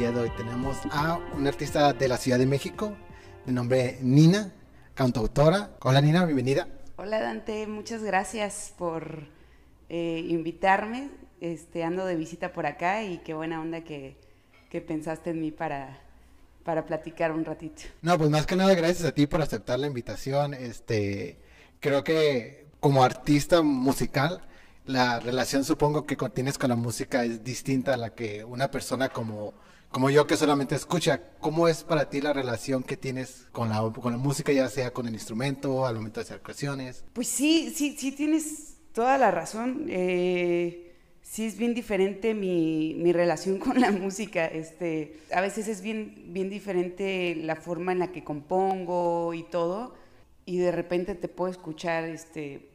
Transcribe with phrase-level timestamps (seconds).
[0.00, 2.96] día de hoy tenemos a una artista de la Ciudad de México,
[3.44, 4.50] de nombre Nina,
[4.94, 5.72] cantautora.
[5.82, 6.68] Hola Nina, bienvenida.
[6.96, 9.26] Hola Dante, muchas gracias por
[9.90, 11.10] eh, invitarme.
[11.42, 14.16] Este, ando de visita por acá y qué buena onda que,
[14.70, 16.00] que pensaste en mí para,
[16.64, 17.82] para platicar un ratito.
[18.00, 20.54] No, pues más que nada gracias a ti por aceptar la invitación.
[20.54, 21.36] Este,
[21.78, 24.40] creo que como artista musical,
[24.86, 29.10] la relación supongo que tienes con la música es distinta a la que una persona
[29.10, 29.52] como,
[29.90, 31.20] como yo que solamente escucha.
[31.40, 34.92] ¿Cómo es para ti la relación que tienes con la, con la música, ya sea
[34.92, 37.04] con el instrumento, al momento de hacer canciones?
[37.12, 39.86] Pues sí, sí, sí tienes toda la razón.
[39.88, 44.46] Eh, sí es bien diferente mi, mi, relación con la música.
[44.46, 49.94] Este, a veces es bien, bien diferente la forma en la que compongo y todo.
[50.46, 52.70] Y de repente te puedo escuchar este,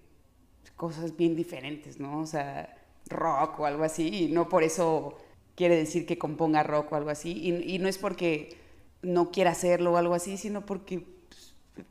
[0.76, 2.20] cosas bien diferentes, ¿no?
[2.20, 2.76] O sea,
[3.08, 5.18] rock o algo así, y no por eso
[5.56, 8.58] quiere decir que componga rock o algo así, y, no es porque
[9.02, 11.06] no quiera hacerlo o algo así, sino porque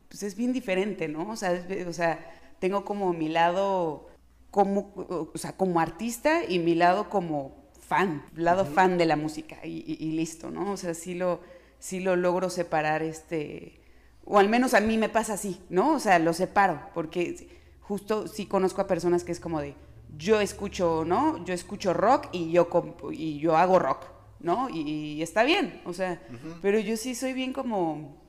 [0.09, 1.31] pues, es bien diferente, ¿no?
[1.31, 4.09] O sea, o sea, tengo como mi lado
[4.51, 9.59] como, o sea, como artista y mi lado como fan, lado fan de la música
[9.65, 10.73] y, listo, ¿no?
[10.73, 11.41] O sea, sí lo,
[11.79, 13.81] sí lo logro separar, este,
[14.25, 15.95] o al menos a mí me pasa así, ¿no?
[15.95, 17.49] O sea, lo separo, porque
[17.81, 19.75] justo sí conozco a personas que es como de,
[20.19, 21.45] yo escucho, ¿no?
[21.45, 22.69] Yo escucho rock y yo,
[23.13, 24.07] y yo hago rock,
[24.41, 24.69] ¿no?
[24.71, 26.23] Y, está bien, o sea,
[26.63, 28.21] pero yo sí soy bien como,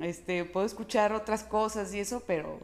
[0.00, 2.60] este, puedo escuchar otras cosas y eso, pero,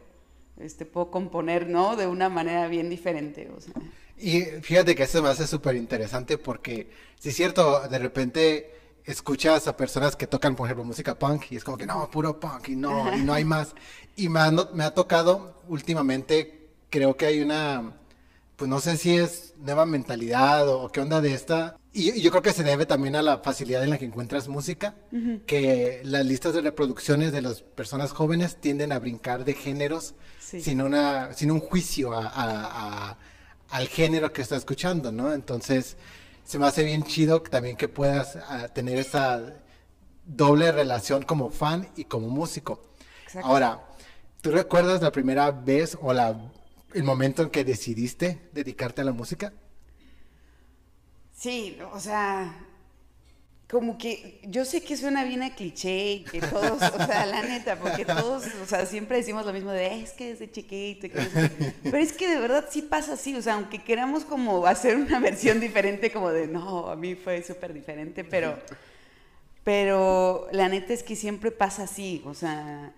[0.59, 1.95] este, puedo componer, ¿no?
[1.95, 3.73] De una manera bien diferente, o sea.
[4.17, 9.67] Y fíjate que eso me hace súper interesante porque, si es cierto, de repente escuchas
[9.67, 12.69] a personas que tocan, por ejemplo, música punk y es como que no, puro punk
[12.69, 13.75] y no, y no hay más.
[14.15, 17.93] Y me ha, me ha tocado últimamente, creo que hay una,
[18.55, 21.77] pues no sé si es nueva mentalidad o, qué onda de esta.
[21.91, 24.95] Y, yo creo que se debe también a la facilidad en la que encuentras música,
[25.45, 30.81] que las listas de reproducciones de las personas jóvenes tienden a brincar de géneros sin,
[30.81, 33.17] una, sin un juicio a,
[33.69, 35.33] al género que está escuchando, ¿no?
[35.33, 35.97] Entonces
[36.43, 39.55] se me hace bien chido también que puedas ah, tener esa
[40.25, 42.81] doble relación como fan y como músico.
[43.43, 43.81] Ahora,
[44.41, 46.37] ¿tú recuerdas la primera vez o la,
[46.95, 49.51] el momento en que decidiste dedicarte a la música?
[51.33, 52.57] Sí, o sea,
[53.69, 57.43] como que yo sé que suena bien a cliché y que todos, o sea, la
[57.43, 61.09] neta, porque todos, o sea, siempre decimos lo mismo de es que desde chiquito,
[61.83, 65.19] pero es que de verdad sí pasa así, o sea, aunque queramos como hacer una
[65.19, 68.57] versión diferente, como de no, a mí fue súper diferente, pero,
[69.65, 72.93] pero la neta es que siempre pasa así, o sea,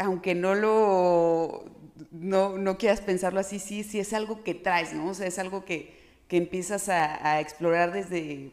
[0.00, 1.64] aunque no lo,
[2.10, 5.08] no, no quieras pensarlo así, sí, sí es algo que traes, ¿no?
[5.10, 8.52] O sea, es algo que, que empiezas a, explorar desde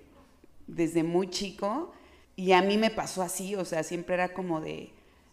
[0.68, 1.94] desde muy chico
[2.36, 4.92] y a mí me pasó así, o sea, siempre era como de,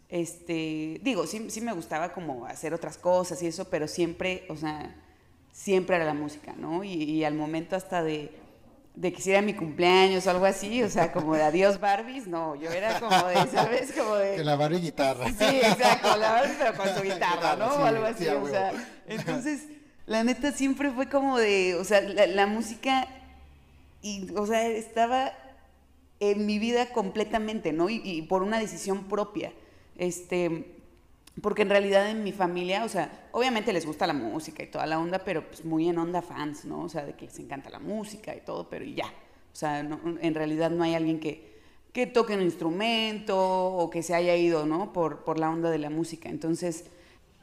[0.09, 4.57] este, digo, sí, sí me gustaba como hacer otras cosas y eso, pero siempre, o
[4.57, 4.95] sea,
[5.53, 6.83] siempre era la música, ¿no?
[6.85, 8.31] Y, al momento hasta de,
[8.95, 12.55] de que hiciera mi cumpleaños o algo así, o sea, como de adiós Barbies, no,
[12.55, 13.93] yo era como de, ¿sabes?
[13.93, 14.37] Como de...
[14.37, 15.27] Que la Barbie guitarra.
[15.27, 17.67] Sí, exacto, la Barbie pero con su guitarra, ¿no?
[17.67, 18.73] o algo así, o sea,
[19.09, 19.65] entonces,
[20.07, 23.09] la neta siempre fue como de, o sea, la música
[24.05, 25.33] y, o sea, estaba
[26.21, 27.89] en mi vida completamente, ¿no?
[27.89, 29.53] Y, por una decisión propia.
[29.97, 30.74] Este,
[31.43, 34.87] porque en realidad en mi familia, o sea, obviamente les gusta la música y toda
[34.87, 36.83] la onda, pero pues muy en onda fans, ¿no?
[36.83, 39.07] O sea, de que les encanta la música y todo, pero ya.
[39.07, 41.55] O sea, en realidad no hay alguien que,
[41.93, 44.93] que toque un instrumento o que se haya ido, ¿no?
[44.93, 46.29] Por, por la onda de la música.
[46.29, 46.87] Entonces,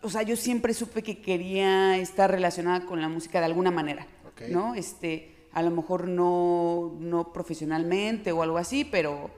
[0.01, 4.07] o sea, yo siempre supe que quería estar relacionada con la música de alguna manera,
[4.50, 4.74] ¿no?
[4.75, 9.30] Este, a lo mejor no, no profesionalmente o algo así, pero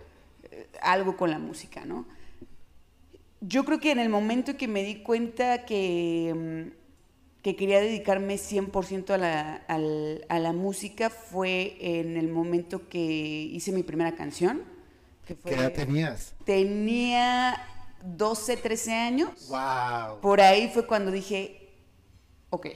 [0.44, 2.06] eh, algo con la música, ¿no?
[3.46, 8.38] Yo creo que en el momento que me di cuenta que, mm, que quería dedicarme
[8.38, 9.56] 100% a la,
[10.30, 14.64] a la música fue en el momento que hice mi primera canción.
[15.28, 16.36] Que fue, ¿Qué edad tenías?
[16.46, 17.62] Tenía
[18.04, 19.50] 12, 13 años.
[19.50, 20.22] ¡Wow!
[20.22, 21.70] Por ahí fue cuando dije,
[22.50, 22.68] ok,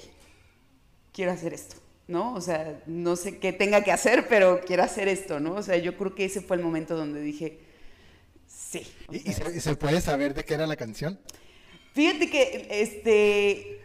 [1.14, 1.78] quiero hacer esto.
[2.08, 2.34] ¿no?
[2.34, 5.56] O sea, no sé qué tenga que hacer, pero quiero hacer esto, ¿no?
[5.56, 7.60] O sea, yo creo que ese fue el momento donde dije,
[8.70, 8.88] sí.
[9.12, 11.20] ¿Y, se, puede saber de qué era la canción?
[11.94, 13.82] Fíjate que, este,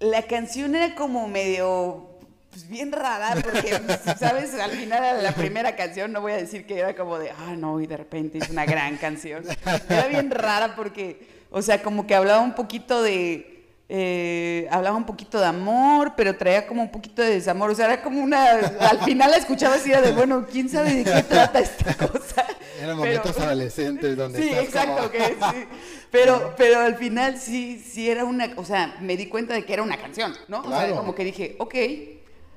[0.00, 2.18] la canción era como medio,
[2.50, 3.78] pues bien rara, porque,
[4.18, 4.54] ¿sabes?
[4.54, 7.80] Al final la primera canción, no voy a decir que era como de, ah, no,
[7.80, 9.44] y de repente es una gran canción.
[9.88, 13.53] Era bien rara porque, o sea, como que hablaba un poquito de
[13.88, 17.70] eh, hablaba un poquito de amor, pero traía como un poquito de desamor.
[17.70, 18.52] O sea, era como una.
[18.52, 22.46] Al final la escuchaba así de, bueno, quién sabe de qué trata esta cosa.
[22.80, 24.42] Eran momentos adolescentes donde.
[24.42, 25.66] Sí, exacto, que sí.
[26.10, 28.52] Pero, pero al final sí, sí era una.
[28.56, 30.60] O sea, me di cuenta de que era una canción, ¿no?
[30.60, 31.74] O sea, como que dije, ok,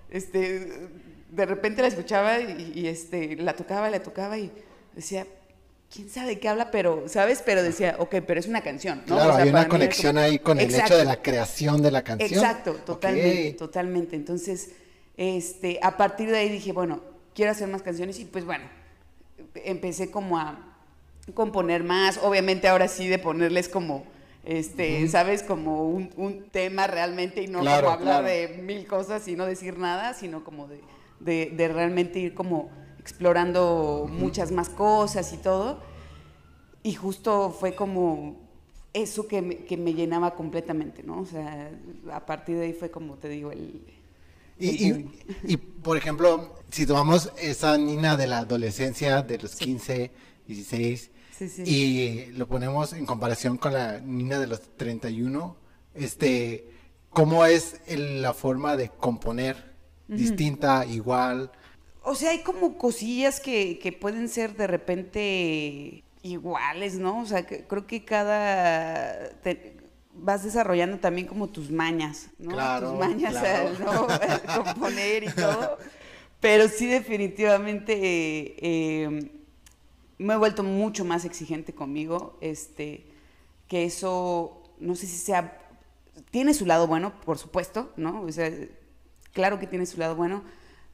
[0.10, 0.90] este.
[1.30, 4.50] De repente la escuchaba y, y este, la tocaba, la tocaba y
[4.96, 5.28] decía,
[5.94, 7.42] quién sabe de qué habla, pero, ¿sabes?
[7.46, 9.16] Pero decía, ok, pero es una canción, ¿no?
[9.16, 12.30] Claro, hay una conexión ahí con el hecho de la creación de la canción.
[12.30, 14.16] Exacto, totalmente, totalmente.
[14.16, 14.72] Entonces,
[15.16, 17.02] este, a partir de ahí dije, bueno,
[17.34, 18.66] quiero hacer más canciones y pues bueno,
[19.56, 20.76] empecé como a
[21.34, 24.06] componer más, obviamente ahora sí de ponerles como,
[24.44, 25.44] este, ¿sabes?
[25.44, 30.14] Como un, tema realmente y no como hablar de mil cosas y no decir nada,
[30.14, 32.70] sino como de, de realmente ir como
[33.08, 35.80] explorando muchas más cosas y todo.
[36.84, 38.36] Y justo fue como
[38.92, 41.22] eso que me, que me, llenaba completamente, ¿no?
[41.22, 41.72] O sea,
[42.12, 43.82] a partir de ahí fue como te digo, el...
[44.60, 45.06] Y,
[45.44, 50.12] y, por ejemplo, si tomamos esa Nina de la adolescencia, de los 15,
[50.48, 51.12] 16,
[51.64, 55.56] y lo ponemos en comparación con la Nina de los 31,
[55.94, 56.72] este,
[57.12, 59.76] ¿cómo es la forma de componer?
[60.08, 61.52] ¿Distinta, igual?
[62.10, 67.20] O sea, hay como cosillas que, que pueden ser de repente iguales, ¿no?
[67.20, 69.30] O sea, creo que cada...
[70.14, 72.52] vas desarrollando también como tus mañas, ¿no?
[72.52, 73.72] Claro, tus mañas claro.
[73.80, 74.08] ¿no?
[74.64, 75.78] componer y todo.
[76.40, 79.32] Pero sí, definitivamente eh,
[80.18, 82.38] me he vuelto mucho más exigente conmigo.
[82.40, 83.06] Este,
[83.68, 85.60] que eso, no sé si sea.
[86.32, 88.22] Tiene su lado bueno, por supuesto, ¿no?
[88.22, 88.50] O sea,
[89.34, 90.44] claro que tiene su lado bueno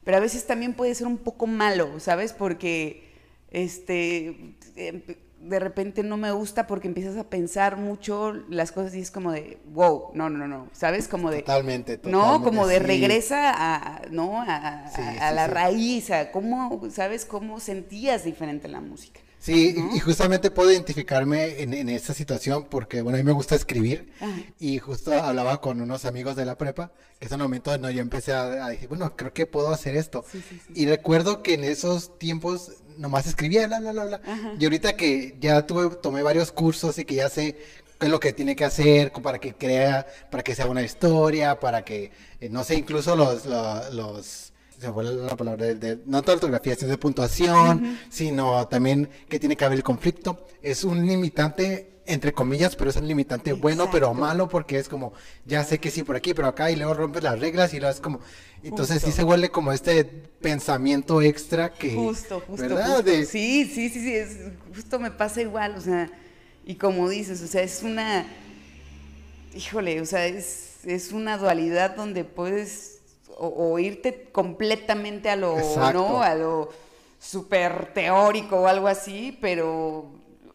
[0.04, 2.32] pero a veces también puede ser un poco malo, ¿sabes?
[2.32, 3.12] Porque
[3.50, 5.02] este em,
[5.40, 9.30] de repente no me gusta porque empiezas a pensar mucho las cosas y es como
[9.30, 11.06] de, wow, no, no, no, ¿sabes?
[11.06, 11.40] Como de...
[11.40, 14.40] Totalmente, totalmente No, como de regresa a, ¿no?
[14.40, 14.86] A,
[15.20, 17.26] a la raíz, a cómo, ¿sabes?
[17.26, 19.20] Cómo sentías diferente la música.
[19.44, 23.54] Sí, y justamente puedo identificarme en, en esta situación porque, bueno, a mí me gusta
[23.54, 24.10] escribir
[24.58, 28.00] y justo hablaba con unos amigos de la prepa, que es un momento donde yo
[28.00, 30.24] empecé a, decir, bueno, creo que puedo hacer esto.
[30.74, 34.20] y recuerdo que en esos tiempos nomás escribía, bla, bla, bla, bla.
[34.58, 37.58] Y ahorita que ya tuve, tomé varios cursos y que ya sé
[37.98, 41.60] qué es lo que tiene que hacer para que crea, para que sea una historia,
[41.60, 44.43] para que, eh, no sé, incluso los, los
[44.78, 49.56] se fue la palabra, de, no toda ortografía, sino de puntuación, sino también que tiene
[49.56, 50.46] que haber el conflicto.
[50.62, 55.12] Es un limitante, entre comillas, pero es un limitante bueno, pero malo, porque es como,
[55.46, 57.94] ya sé que sí por aquí, pero acá, y luego rompes las reglas y luego
[57.94, 58.20] es como,
[58.62, 61.94] entonces sí se vuelve como este pensamiento extra que...
[61.94, 62.62] Justo, justo.
[62.62, 63.04] ¿verdad?
[63.04, 64.38] Sí, sí, sí, sí, es,
[64.74, 66.10] justo me pasa igual, o sea,
[66.66, 68.26] y como dices, o sea, es una,
[69.54, 72.94] híjole, o sea, es, es una dualidad donde puedes
[73.38, 75.56] o, irte completamente a lo,
[75.92, 76.22] ¿no?
[76.22, 76.68] A lo
[77.18, 80.10] súper teórico o algo así, pero,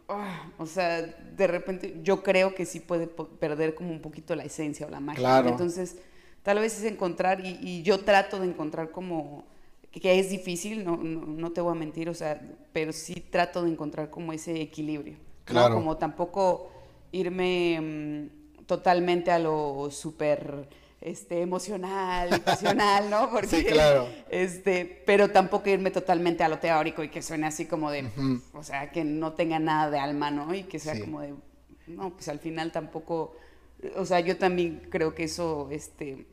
[0.07, 4.43] ah, o sea, de repente yo creo que sí puede perder como un poquito la
[4.43, 5.39] esencia o la magia.
[5.39, 5.97] Entonces,
[6.43, 9.45] tal vez es encontrar, y, yo trato de encontrar como,
[9.91, 12.39] que, es difícil, no, no, te voy a mentir, o sea,
[12.71, 15.17] pero sí trato de encontrar como ese equilibrio.
[15.45, 15.73] Claro.
[15.73, 16.71] Como tampoco
[17.11, 20.69] irme mm, totalmente a lo súper
[21.01, 23.29] este, emocional y pasional, ¿no?
[23.29, 24.07] Porque, sí, claro.
[24.29, 28.09] Este, pero tampoco irme totalmente a lo teórico y que suene así como de,
[28.53, 30.53] o sea, que no tenga nada de alma, ¿no?
[30.53, 31.33] Y que sea como de,
[31.87, 33.35] no, pues al final tampoco,
[33.95, 36.27] o sea, yo también creo que eso, este,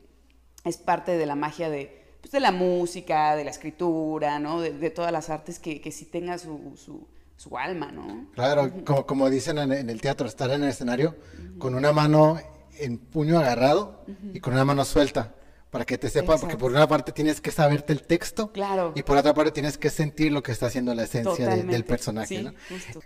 [0.65, 4.61] es parte de la magia de, pues, de la música, de la escritura, ¿no?
[4.61, 7.07] De, todas las artes que, que sí tenga su, su,
[7.37, 8.25] su alma, ¿no?
[8.33, 11.15] Claro, como, como dicen en, el teatro, estar en el escenario
[11.57, 12.37] con una mano
[12.79, 14.03] en puño agarrado
[14.33, 15.33] y con una mano suelta
[15.69, 18.93] para que te sepa, porque por una parte tienes que saberte el texto claro.
[18.95, 22.41] y por otra parte tienes que sentir lo que está haciendo la esencia del personaje.
[22.41, 22.53] ¿no?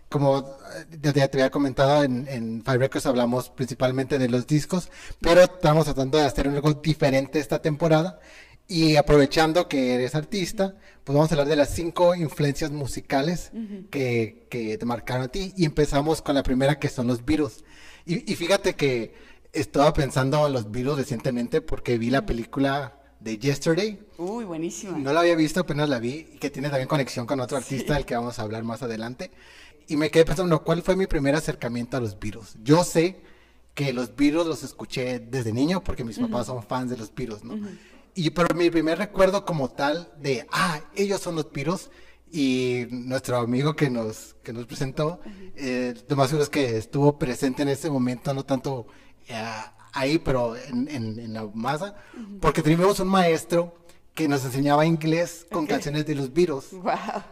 [0.09, 4.91] Como eh, ya te, había comentado, en, en Five Records hablamos principalmente de los discos,
[5.19, 8.19] pero estamos tratando de hacer algo diferente esta temporada
[8.67, 13.51] y aprovechando que eres artista, pues vamos a hablar de las cinco influencias musicales
[13.89, 17.65] que, que, te marcaron a ti y empezamos con la primera que son los virus.
[18.05, 23.37] y, y fíjate que estaba pensando en los virus recientemente porque vi la película de
[23.37, 23.99] Yesterday.
[24.17, 24.97] Uy, buenísima.
[24.97, 27.93] No la había visto, apenas la vi, y que tiene también conexión con otro artista
[27.93, 29.31] del que vamos a hablar más adelante.
[29.87, 32.55] Y me quedé pensando, ¿cuál fue mi primer acercamiento a los virus?
[32.63, 33.21] Yo sé
[33.73, 37.43] que los virus los escuché desde niño porque mis papás son fans de los virus,
[37.43, 37.57] ¿no?
[38.13, 41.89] Y pero mi primer recuerdo como tal de, ah, ellos son los virus,
[42.31, 45.19] y nuestro amigo que nos, que nos presentó,
[45.55, 48.87] eh, lo más seguro es que estuvo presente en ese momento, no tanto
[49.93, 51.95] ahí, pero en, en, la masa,
[52.39, 53.75] porque teníamos un maestro
[54.13, 56.69] que nos enseñaba inglés con canciones de los Beatles.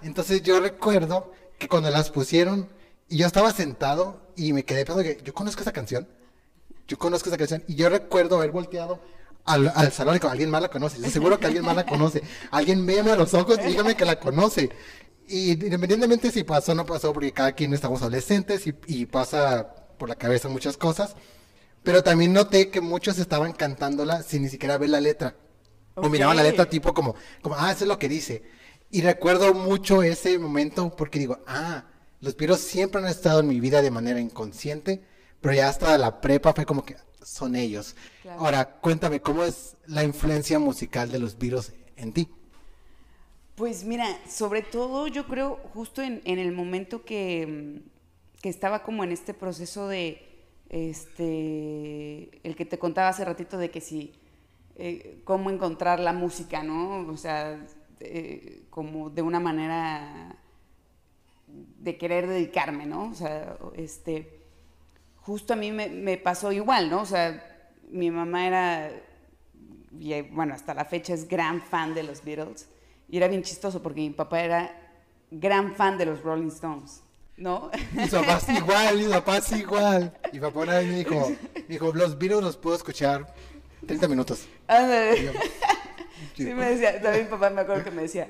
[0.01, 2.69] Entonces yo recuerdo que cuando las pusieron,
[3.09, 6.07] y yo estaba sentado y me quedé pensando que yo conozco esa canción,
[6.87, 8.99] yo conozco esa canción, y yo recuerdo haber volteado
[9.45, 12.21] al, al salón y con alguien más la conoce, seguro que alguien más la conoce,
[12.51, 14.69] alguien véame a los ojos y dígame que la conoce.
[15.27, 19.75] Y independientemente si pasó o no pasó, porque cada quien estamos adolescentes y, y pasa
[19.97, 21.15] por la cabeza muchas cosas,
[21.83, 25.35] pero también noté que muchos estaban cantándola sin ni siquiera ver la letra.
[25.95, 28.43] O miraban la letra tipo como, como, ah, eso es lo que dice.
[28.89, 31.85] Y recuerdo mucho ese momento porque digo, ah,
[32.21, 35.03] los piros siempre han estado en mi vida de manera inconsciente,
[35.41, 37.95] pero ya hasta la prepa fue como que son ellos.
[38.37, 42.29] Ahora, cuéntame, ¿cómo es la influencia musical de los virus en ti?
[43.55, 47.81] Pues mira, sobre todo yo creo justo en, el momento que,
[48.41, 50.28] que, estaba como en este proceso de,
[50.69, 54.13] este, el que te contaba hace ratito de que si,
[54.75, 57.07] eh, cómo encontrar la música, ¿no?
[57.07, 57.59] O sea,
[57.99, 60.35] eh, como de una manera
[61.47, 63.09] de querer dedicarme, ¿no?
[63.09, 64.41] O sea, este,
[65.17, 67.01] justo a mí me, me pasó igual, ¿no?
[67.01, 67.43] O sea,
[67.89, 68.91] mi mamá era,
[69.99, 72.69] y bueno, hasta la fecha es gran fan de los Beatles
[73.09, 74.91] y era bien chistoso porque mi papá era
[75.31, 77.03] gran fan de los Rolling Stones.
[77.39, 77.71] ¿No?
[77.93, 80.13] Y su papá es igual, y su papá es igual.
[80.31, 81.31] Y mi papá una vez me dijo,
[81.67, 83.33] dijo, los Beatles los puedo escuchar
[83.87, 84.47] 30 minutos.
[86.35, 88.29] sí, me decía, también mi papá me acuerdo que me decía,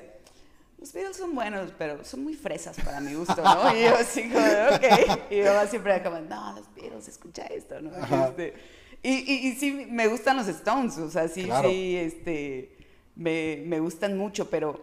[0.78, 3.76] los Beatles son buenos, pero son muy fresas para mi gusto, ¿no?
[3.76, 5.28] Y yo así como, ok.
[5.30, 7.90] Y mi mamá siempre como, no, los Beatles, escucha esto, ¿no?
[8.28, 8.54] Este,
[9.02, 12.76] y, y, y, sí, me gustan los Stones, o sea, sí, sí, este
[13.20, 14.80] me, gustan mucho, pero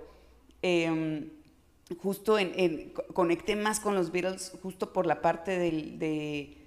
[0.62, 1.30] em,
[1.96, 6.58] justo en, conecté más con los Beatles justo por la parte de,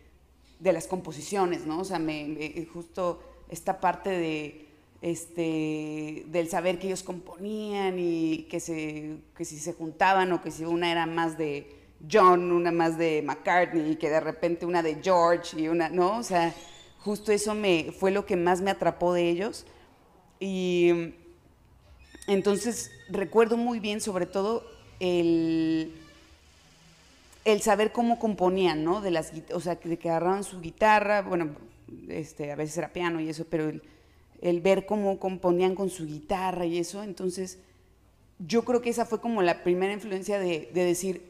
[0.61, 1.81] las composiciones, ¿no?
[1.81, 4.67] O sea, me, justo esta parte de,
[5.03, 10.51] este, del saber que ellos componían y que, se, que si se juntaban o que
[10.51, 11.77] si una era más de
[12.11, 16.19] John, una más de McCartney y que de repente una de George y una, ¿no?
[16.19, 16.55] O sea,
[16.99, 19.67] justo eso me, fue lo que más me atrapó de ellos.
[20.39, 21.13] Y
[22.27, 24.65] entonces, recuerdo muy bien, sobre todo,
[25.01, 25.93] el,
[27.45, 29.01] el saber cómo componían, ¿no?
[29.01, 31.51] De las, o sea, de que agarraban su guitarra, bueno,
[32.09, 33.71] este, a veces era piano y eso, pero
[34.41, 37.59] el, ver cómo componían con su guitarra y eso, entonces,
[38.39, 41.23] yo creo que esa fue como la primera influencia de, decir,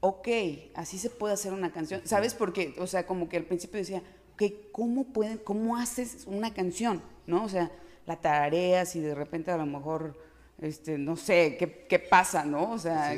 [0.00, 0.28] ok,
[0.74, 2.34] así se puede hacer una canción, ¿sabes?
[2.34, 4.02] Porque, o sea, como que al principio decía,
[4.34, 7.02] ok, ¿cómo, pueden, cómo haces una canción?
[7.26, 7.44] ¿No?
[7.44, 7.70] O sea,
[8.06, 10.16] la tarareas y de repente a lo mejor,
[10.60, 12.72] este, no sé, ¿qué, qué pasa, no?
[12.72, 13.16] O sea,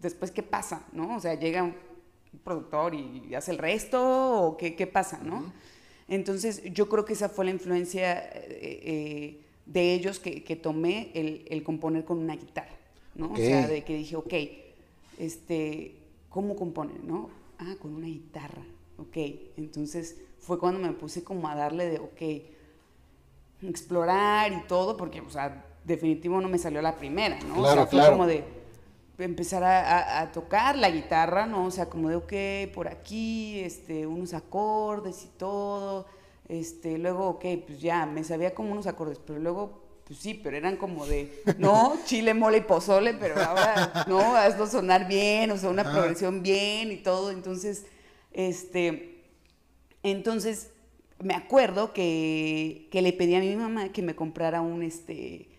[0.00, 1.16] después qué pasa, ¿no?
[1.16, 1.74] O sea, llega un
[2.44, 5.52] productor y hace el resto o qué, qué pasa, ¿no?
[6.08, 11.12] Entonces, yo creo que esa fue la influencia eh, eh, de ellos que, que tomé
[11.14, 12.76] el, el, componer con una guitarra,
[13.14, 13.32] ¿no?
[13.32, 14.34] O sea, de que dije, ok,
[15.18, 15.94] este,
[16.28, 17.30] ¿cómo componen, no?
[17.58, 18.62] Ah, con una guitarra,
[18.98, 19.16] ok.
[19.56, 25.30] Entonces, fue cuando me puse como a darle de, ok, explorar y todo, porque, o
[25.30, 27.54] sea, definitivo no me salió la primera, ¿no?
[27.54, 28.44] Claro, o sea, fue como de
[29.18, 31.66] empezar a, tocar la guitarra, ¿no?
[31.66, 36.06] O sea, como de, ok, por aquí, este, unos acordes y todo,
[36.48, 40.56] este, luego, ok, pues ya, me sabía como unos acordes, pero luego, pues sí, pero
[40.56, 45.58] eran como de, no, chile, mole y pozole, pero ahora, no, hazlo sonar bien, o
[45.58, 47.84] sea, una progresión bien y todo, entonces,
[48.32, 49.22] este,
[50.02, 50.70] entonces,
[51.22, 55.49] me acuerdo que, le pedí a mi mamá que me comprara un este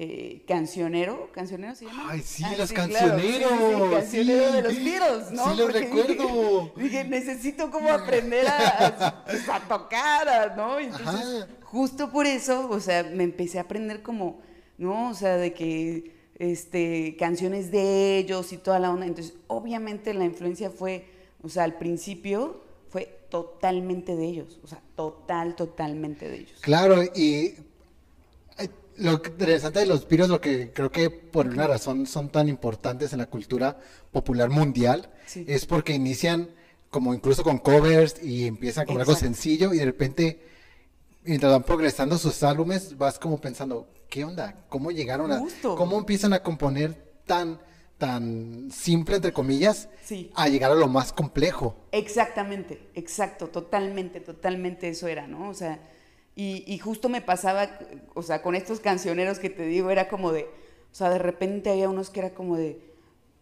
[0.00, 2.06] eh, cancionero, ¿cancionero se llama?
[2.10, 3.90] Ay, sí, los cancioneros.
[3.90, 5.50] cancionero de los Beatles, ¿no?
[5.50, 6.72] Sí, lo recuerdo.
[6.76, 10.78] Dije, necesito como aprender a, tocar, ¿no?
[10.78, 14.40] Entonces, justo por eso, o sea, me empecé a aprender como,
[14.76, 15.10] ¿no?
[15.10, 19.04] O sea, de que, este, canciones de ellos y toda la onda.
[19.04, 21.06] Entonces, obviamente la influencia fue,
[21.42, 26.60] o sea, al principio fue totalmente de ellos, o sea, total, totalmente de ellos.
[26.60, 27.54] Claro, y
[28.98, 33.12] lo interesante de los piros, lo que creo que por una razón son tan importantes
[33.12, 33.78] en la cultura
[34.12, 35.10] popular mundial,
[35.46, 36.50] es porque inician
[36.90, 40.42] como incluso con covers y empiezan con algo sencillo y de repente,
[41.24, 44.64] mientras van progresando sus álbumes, vas como pensando, ¿qué onda?
[44.68, 45.42] ¿Cómo llegaron a...
[45.62, 46.94] ¿Cómo empiezan a componer
[47.26, 47.60] tan
[47.98, 49.88] tan simple, entre comillas,
[50.34, 51.76] a llegar a lo más complejo.
[51.90, 55.48] Exactamente, exacto, totalmente, totalmente eso era, ¿no?
[55.50, 55.80] O sea,
[56.40, 57.68] y, justo me pasaba,
[58.14, 61.68] o sea, con estos cancioneros que te digo, era como de, o sea, de repente
[61.68, 62.80] había unos que era como de,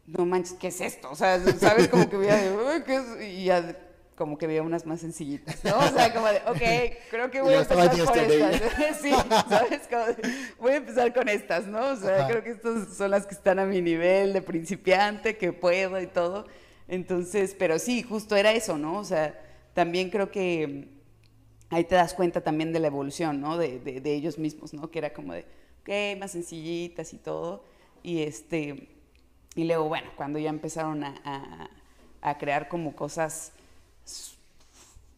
[0.07, 1.11] no manches, ¿qué es esto?
[1.11, 1.89] O sea, ¿sabes?
[1.89, 3.33] Como que veía de, ¿qué es?
[3.35, 3.77] Y ya
[4.17, 5.79] como que veía unas más sencillitas, ¿no?
[5.79, 8.55] O sea, como de, ok, creo que voy a empezar yesterday.
[8.55, 8.97] estas.
[9.03, 9.11] sí,
[9.47, 9.81] ¿sabes?
[9.91, 10.17] Como de,
[10.59, 11.91] voy a empezar con estas, ¿no?
[11.91, 12.29] O sea, Ajá.
[12.29, 16.07] creo que estas son las que están a mi nivel de principiante, que puedo y
[16.07, 16.47] todo.
[16.89, 18.99] Entonces, pero sí, justo era eso, ¿no?
[18.99, 19.39] O sea,
[19.75, 20.96] también creo que
[21.71, 23.57] ahí te das cuenta también de la evolución, ¿no?
[23.59, 24.91] De, de- de ellos mismos, ¿no?
[24.91, 25.45] Que era como de,
[25.83, 27.65] ok, más sencillitas y todo.
[28.03, 28.89] Y este,
[29.55, 31.71] y luego, bueno, cuando ya empezaron a, a-
[32.31, 33.53] a crear como cosas,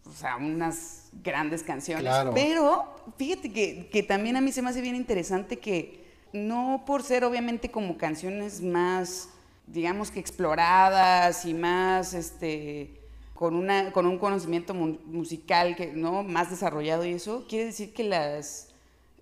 [0.06, 2.04] o sea, unas grandes canciones.
[2.04, 2.32] Claro.
[2.34, 7.02] Pero fíjate que, que también a mí se me hace bien interesante que no por
[7.02, 9.28] ser obviamente como canciones más,
[9.66, 13.00] digamos que exploradas y más, este,
[13.38, 16.24] con, una, con un conocimiento mu- musical que, ¿no?
[16.24, 18.66] más desarrollado y eso, quiere decir que las,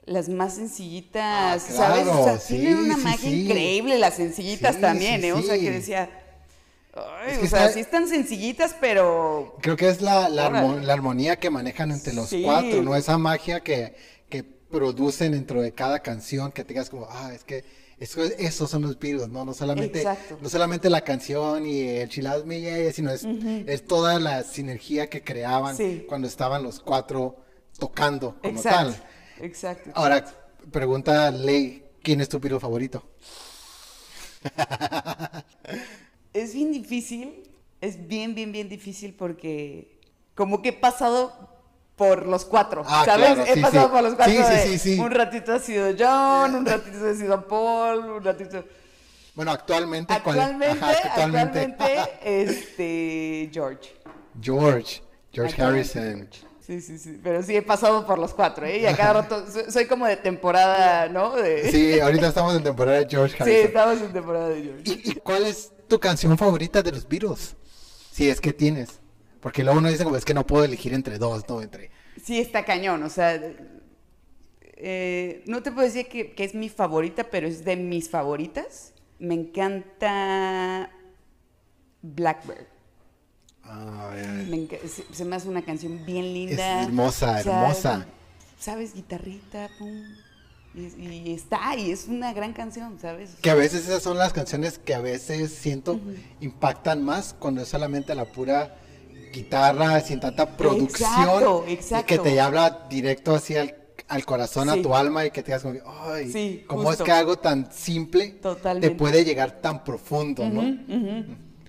[0.07, 2.07] las más sencillitas, Ah, ¿sabes?
[2.09, 3.43] O sea, claro, tienen una sí, magia sí.
[3.45, 5.35] increíble las sencillitas también, ¿eh?
[5.35, 6.09] O sea, que decía...
[6.95, 10.49] Ay, Es que o sea, está- sí están sencillitas, pero Creo que es la, la,
[10.51, 10.87] armo- Órale.
[10.87, 12.97] la armonía que manejan entre los cuatro, ¿no?
[12.97, 13.95] Esa magia que,
[14.31, 17.65] que producen dentro de cada canción, que te digas como, ah, es que
[17.99, 19.45] eso, esos son los Beatles, ¿no?
[19.45, 20.39] No solamente, Exacto.
[20.41, 25.09] no solamente la canción y el chilado me yeah, sino es, es toda la sinergia
[25.09, 26.05] que creaban Sí.
[26.09, 27.37] cuando estaban los cuatro
[27.79, 29.45] tocando como exacto, tal.
[29.45, 29.91] exacto.
[29.95, 30.25] Ahora,
[30.71, 33.03] pregunta Ley, ¿quién es tu Beatle favorito?
[36.33, 37.49] Es bien difícil,
[37.81, 39.99] es bien, bien, bien difícil porque
[40.35, 41.33] como que he pasado
[41.97, 43.27] por los cuatro, Ah, ¿sabes?
[43.27, 43.93] claro, he sí, pasado sí.
[43.93, 44.35] por los cuatro.
[44.35, 45.01] Sí, sí, de sí, sí.
[45.01, 48.65] Un ratito ha sido John, un ratito ha sido Paul, un ratito...
[49.35, 51.77] Bueno, actualmente, ¿cuál- Actualmente, Ajá, actualmente,
[52.23, 53.91] este, George.
[54.41, 56.29] George, George Harrison.
[56.67, 58.79] Sí, sí, sí, pero sí he pasado por los cuatro, ¿eh?
[58.81, 61.37] Y a cada rato, soy, como de temporada, ¿no?
[61.37, 61.71] De...
[61.71, 63.67] Sí, ahorita estamos en temporada de George Sí, Harrison.
[63.67, 64.83] estamos en temporada de George.
[64.85, 67.55] ¿Y, y cuál es tu canción favorita de los Beatles?
[68.11, 69.01] Si es que tienes.
[69.41, 71.91] Porque luego uno dice como es que no puedo elegir entre dos, no entre.
[72.23, 73.41] Sí, está cañón, o sea,
[74.61, 78.93] eh, no te puedo decir que, que es mi favorita, pero es de mis favoritas.
[79.19, 80.91] Me encanta
[82.03, 82.67] Blackbird.
[83.65, 84.15] Ah,
[84.49, 86.83] Me se, se me hace una canción bien linda.
[86.83, 88.07] Es hermosa, hermosa.
[88.59, 88.95] ¿Sabes?
[88.95, 90.03] Guitarrita, pum.
[90.75, 93.35] Y, y está, y es una gran canción, ¿sabes?
[93.39, 95.99] O Que a veces esas son las canciones que a veces siento
[96.41, 98.77] impactan más cuando es solamente la pura
[99.41, 101.11] guitarra, sin tanta producción.
[101.69, 103.75] Exacto, Y que te habla directo hacia al,
[104.09, 107.03] al corazón, a tu alma y que te digas como, ay, Sí, ¿cómo justo.
[107.03, 108.91] es que algo tan simple Totalmente.
[108.91, 110.63] te puede llegar tan profundo, no?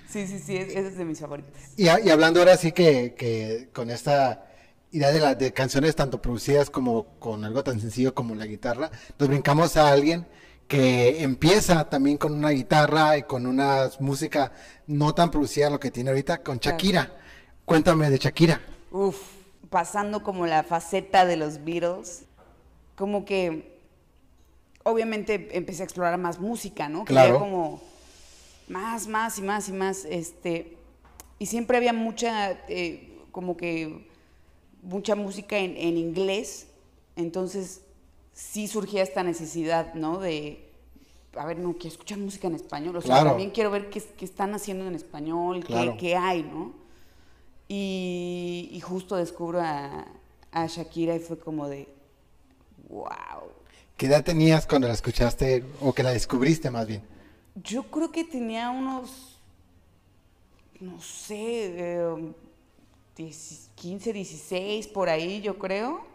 [0.09, 1.73] Sí, sí, sí, es- esa es de mis favoritas.
[1.75, 4.45] Y, hablando ahora sí que, que con esta
[4.91, 8.89] idea de, la, de canciones tanto producidas como con algo tan sencillo como la guitarra,
[9.19, 10.25] nos brincamos a alguien
[10.69, 14.51] que empieza también con una guitarra y con una música
[14.87, 16.77] no tan producida lo que tiene ahorita, con Claro.
[17.71, 18.61] Cuéntame de Shakira.
[18.91, 19.17] Uf,
[19.69, 22.23] pasando como la faceta de los Beatles,
[22.95, 23.77] como que
[24.83, 27.03] obviamente empecé a explorar más música, ¿no?
[27.03, 27.39] Quería Claro.
[27.39, 27.81] como
[28.69, 30.77] más, más y más y más, este,
[31.39, 34.07] y siempre había mucha, eh, como que
[34.81, 36.67] mucha música en, en inglés,
[37.17, 37.81] entonces
[38.33, 40.19] sí surgía esta necesidad, ¿no?
[40.19, 40.69] De,
[41.35, 43.29] a ver, no, quiero escuchar música en español, o sea, Claro.
[43.31, 46.86] también quiero ver qué, qué están haciendo en español, qué- qué hay, ¿no?
[47.67, 50.05] Y, y justo descubro a,
[50.51, 51.87] a Shakira y fue como de,
[52.89, 53.51] wow.
[53.97, 57.01] ¿Qué edad tenías cuando la escuchaste o que la descubriste más bien?
[57.55, 59.39] Yo creo que tenía unos,
[60.79, 62.33] no sé, eh,
[63.15, 66.05] 10 15, 16 por ahí, yo creo.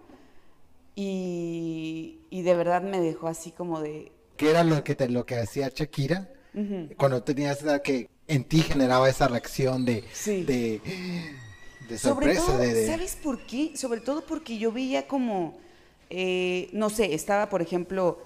[0.94, 5.24] Y, y de verdad me dejó así como de, ¿Qué era lo que, te, lo
[5.24, 6.28] que hacía Shakira
[6.96, 10.42] cuando tenías edad que en ti generaba esa reacción de, Sí.
[10.44, 10.80] de,
[11.88, 12.46] de Sobre sorpresa?
[12.46, 13.76] todo, de, de- ¿sabes por qué?
[13.76, 15.58] Sobre todo porque yo veía como,
[16.10, 18.18] eh, no sé, estaba por ejemplo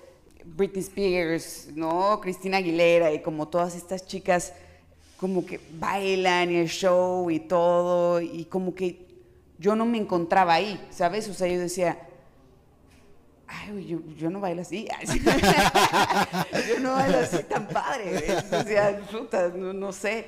[0.45, 2.21] Britney Spears, ¿no?
[2.21, 4.53] Cristina Aguilera y como todas estas chicas
[5.17, 9.07] como que bailan y el show y todo y como que
[9.59, 11.29] yo no me encontraba ahí, ¿sabes?
[11.29, 11.99] O sea, yo decía,
[13.49, 14.89] ay, yo, yo no bailo así.
[16.69, 18.37] yo no bailo así tan padre.
[18.53, 20.27] O sea, puta, no, no sé.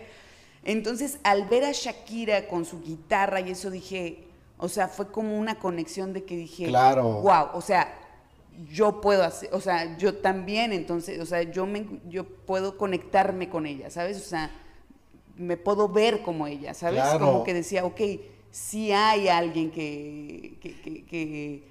[0.65, 4.25] Entonces, al ver a Shakira con su guitarra y eso dije,
[4.59, 7.21] o sea, fue como una conexión de que dije, Claro.
[7.23, 7.95] wow, o sea,
[8.71, 13.49] yo puedo hacer, o sea, yo también, entonces, o sea, yo me, yo puedo conectarme
[13.49, 14.17] con ella, ¿sabes?
[14.19, 14.51] O sea,
[15.37, 17.01] me puedo ver como ella, ¿sabes?
[17.01, 17.25] Claro.
[17.25, 18.01] Como que decía, ok,
[18.51, 21.63] sí hay alguien que, que, que, que,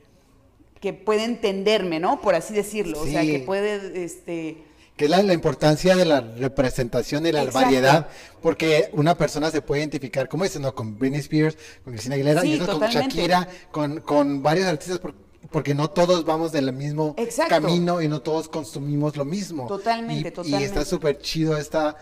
[0.82, 2.22] que puede entenderme, ¿no?
[2.22, 4.64] Por así decirlo, o sea, que puede, este...
[4.96, 7.60] que es la, la importancia de la representación y la Exacto.
[7.66, 8.08] variedad,
[8.42, 10.74] porque una persona se puede identificar, como dices, ¿no?
[10.76, 12.80] Con Britney Spears, con Cristina Aguilera, Sí, y con.
[12.82, 15.14] Shakira, con, con varios artistas, por-
[15.52, 17.52] porque no todos vamos del mismo Exacto.
[17.56, 19.66] camino y no todos consumimos lo mismo.
[19.68, 20.66] Totalmente, Y- Y totalmente.
[20.66, 21.96] está súper chido esta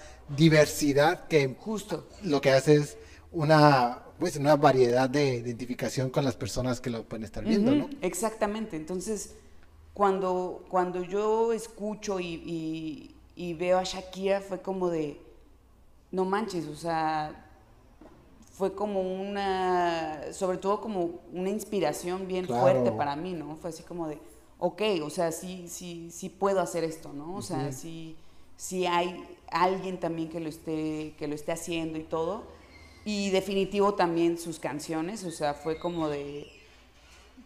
[0.45, 2.07] diversidad que Justo.
[2.23, 2.97] lo que hace es
[3.31, 7.89] una, pues, una variedad de identificación con las personas que lo pueden estar viendo, ¿no?
[8.01, 8.75] Exactamente.
[8.77, 9.35] Entonces,
[9.93, 15.19] cuando, cuando yo escucho y, y- y veo a Shakira, fue como de,
[16.11, 17.41] no manches, o sea,
[18.53, 22.61] fue como una, sobre todo como una inspiración bien Claro.
[22.61, 23.57] fuerte para mí, ¿no?
[23.57, 24.17] Fue así como de,
[24.59, 27.35] ok, o sea, sí, sí, sí puedo hacer esto, ¿no?
[27.35, 28.15] O sea, sí,
[28.55, 32.43] sí hay alguien también que lo esté, que lo esté haciendo y todo.
[33.05, 36.47] Y definitivo también sus canciones, o sea, fue como de,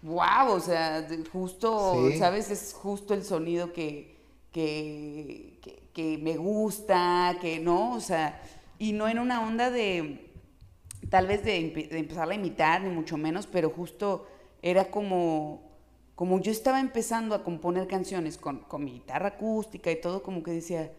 [0.02, 2.17] wow, o sea, justo, Sí.
[2.17, 2.50] ¿sabes?
[2.50, 4.15] Es justo el sonido que,
[4.54, 8.41] que, que, que me gusta, que no, o sea,
[8.80, 10.32] y no en una onda de,
[11.10, 14.28] tal vez de, de empezar a imitar, ni mucho menos, pero justo
[14.62, 15.63] era como,
[16.15, 20.43] como yo estaba empezando a componer canciones con, con mi guitarra acústica y todo, como
[20.43, 20.91] que decía,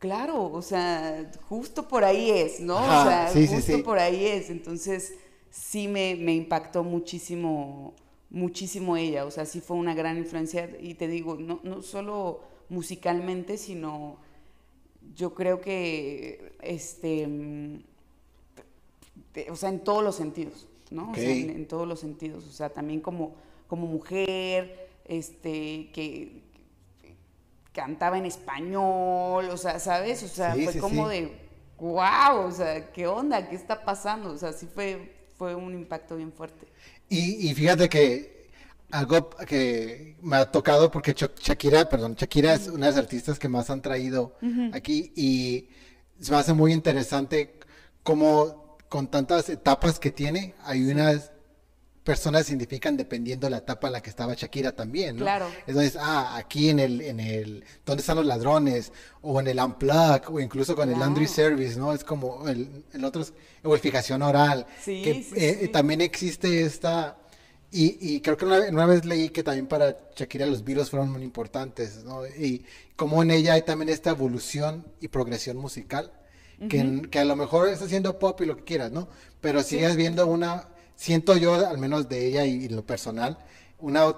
[0.00, 2.76] claro, o sea, justo por ahí es, ¿no?
[2.78, 3.82] Ajá, o sea, sí, justo sí.
[3.82, 4.50] por ahí es.
[4.50, 5.14] Entonces,
[5.50, 7.94] sí me, me impactó muchísimo,
[8.30, 9.26] muchísimo ella.
[9.26, 10.68] O sea, sí fue una gran influencia.
[10.80, 14.16] Y te digo, no, no solo musicalmente, sino
[15.14, 17.82] yo creo que, este, mm,
[19.50, 21.10] o sea, en todos los sentidos, ¿no?
[21.10, 22.46] O sea, en, en todos los sentidos.
[22.46, 23.34] O sea, también como,
[23.68, 26.49] como mujer, este, que
[27.72, 30.22] cantaba en español, o sea, ¿sabes?
[30.22, 31.10] O sea, Sí, fue sí, como sí.
[31.10, 33.48] de, wow, o sea, ¿qué onda?
[33.48, 34.30] ¿Qué está pasando?
[34.32, 36.72] O sea, sí fue, fue un impacto bien fuerte.
[37.08, 38.50] Y, y fíjate que
[38.90, 43.48] algo que me ha tocado, porque Shakira, perdón, Shakira es una de las artistas que
[43.48, 44.36] más han traído
[44.72, 45.68] aquí y
[46.20, 47.58] se me hace muy interesante
[48.02, 51.32] cómo con tantas etapas que tiene, hay unas
[52.04, 55.22] personas se identifican dependiendo de la etapa en la que estaba Shakira también, ¿no?
[55.24, 55.46] Claro.
[55.66, 58.92] Entonces, ah, aquí en el, en el, ¿dónde están los ladrones?
[59.22, 61.04] O en el Unplug, o incluso con el Claro.
[61.06, 61.92] Laundry Service, ¿no?
[61.92, 63.32] Es como el, el otro, es,
[63.62, 64.66] o el fijación oral.
[64.82, 65.68] Sí, que, sí, eh, sí.
[65.68, 67.18] también existe esta,
[67.70, 71.12] y, y creo que una, una vez leí que también para Shakira los virus fueron
[71.12, 72.26] muy importantes, ¿no?
[72.26, 72.64] Y
[72.96, 76.12] como en ella hay también esta evolución y progresión musical,
[76.68, 79.08] que, en- que a lo mejor está haciendo pop y lo que quieras, ¿no?
[79.40, 80.68] Pero sigues viendo una,
[81.00, 83.38] siento yo, al menos de ella y, lo personal,
[83.78, 84.16] una au-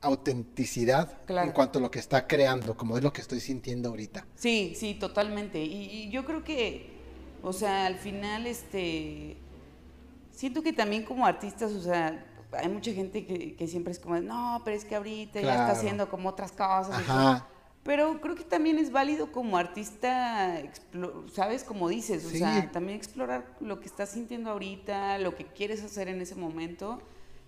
[0.00, 1.48] autenticidad Claro.
[1.48, 4.24] en cuanto a lo que está creando, como es lo que estoy sintiendo ahorita.
[4.36, 5.60] Sí, sí, totalmente.
[5.64, 6.88] Y, y yo creo que,
[7.42, 9.36] o sea, al final, este,
[10.30, 14.18] siento que también como artistas, o sea, hay mucha gente que, que siempre es como,
[14.20, 15.60] no, pero es que ahorita ya Claro.
[15.62, 16.90] está haciendo como otras cosas.
[16.90, 17.38] y Ajá.
[17.40, 17.59] todo".
[17.82, 20.62] Pero creo que también es válido como artista,
[21.32, 21.64] ¿sabes?
[21.64, 22.38] Como dices, o Sí.
[22.38, 27.00] sea, también explorar lo que estás sintiendo ahorita, lo que quieres hacer en ese momento.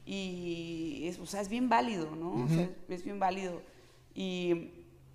[0.06, 2.44] Y, es, o sea, es bien válido, ¿no?
[2.44, 3.62] O sea, es bien válido.
[4.14, 4.70] Y,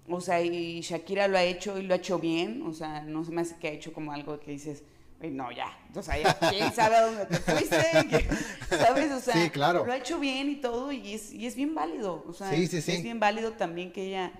[0.08, 2.62] o sea, y Shakira lo ha hecho y lo ha hecho bien.
[2.62, 4.84] O sea, no se me hace que ha hecho como algo que dices,
[5.20, 5.78] "Ay, no, ya.
[5.96, 7.78] O sea, ya, ¿quién sabe a dónde te fuiste?
[8.10, 9.12] ¿Qué- ¿Sabes?
[9.12, 9.84] O sea, Sí, claro.
[9.86, 12.24] lo ha hecho bien y todo y es, y es bien válido.
[12.28, 12.92] O sea, Sí, sí, sí.
[12.94, 14.32] es bien válido también que ella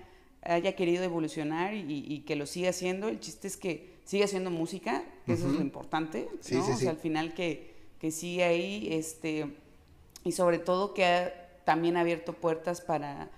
[0.48, 3.08] haya querido evolucionar y, y que lo siga haciendo.
[3.08, 6.64] El chiste es que siga haciendo música, que eso es lo importante, Sí, ¿no?
[6.64, 9.54] sí, o sea, al final que, que sigue ahí, este,
[10.24, 13.28] y sobre todo que ha también abierto puertas para,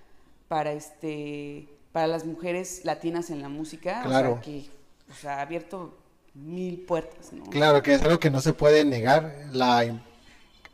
[0.47, 4.01] para este, para las mujeres latinas en la música.
[4.03, 4.31] Claro.
[4.31, 4.63] O sea, que,
[5.09, 5.97] o sea, ha abierto
[6.33, 7.43] mil puertas, ¿no?
[7.49, 10.01] Claro, que es algo que no se puede negar, la,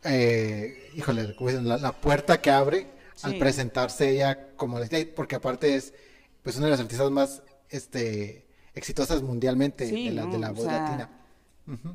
[0.04, 2.86] eh, híjole, la, la puerta que abre
[3.22, 5.92] al presentarse ella como la- porque aparte es
[6.42, 10.32] pues una de las artistas más este exitosas mundialmente Sí, de la, ¿no?
[10.32, 11.10] de la O voz sea, latina.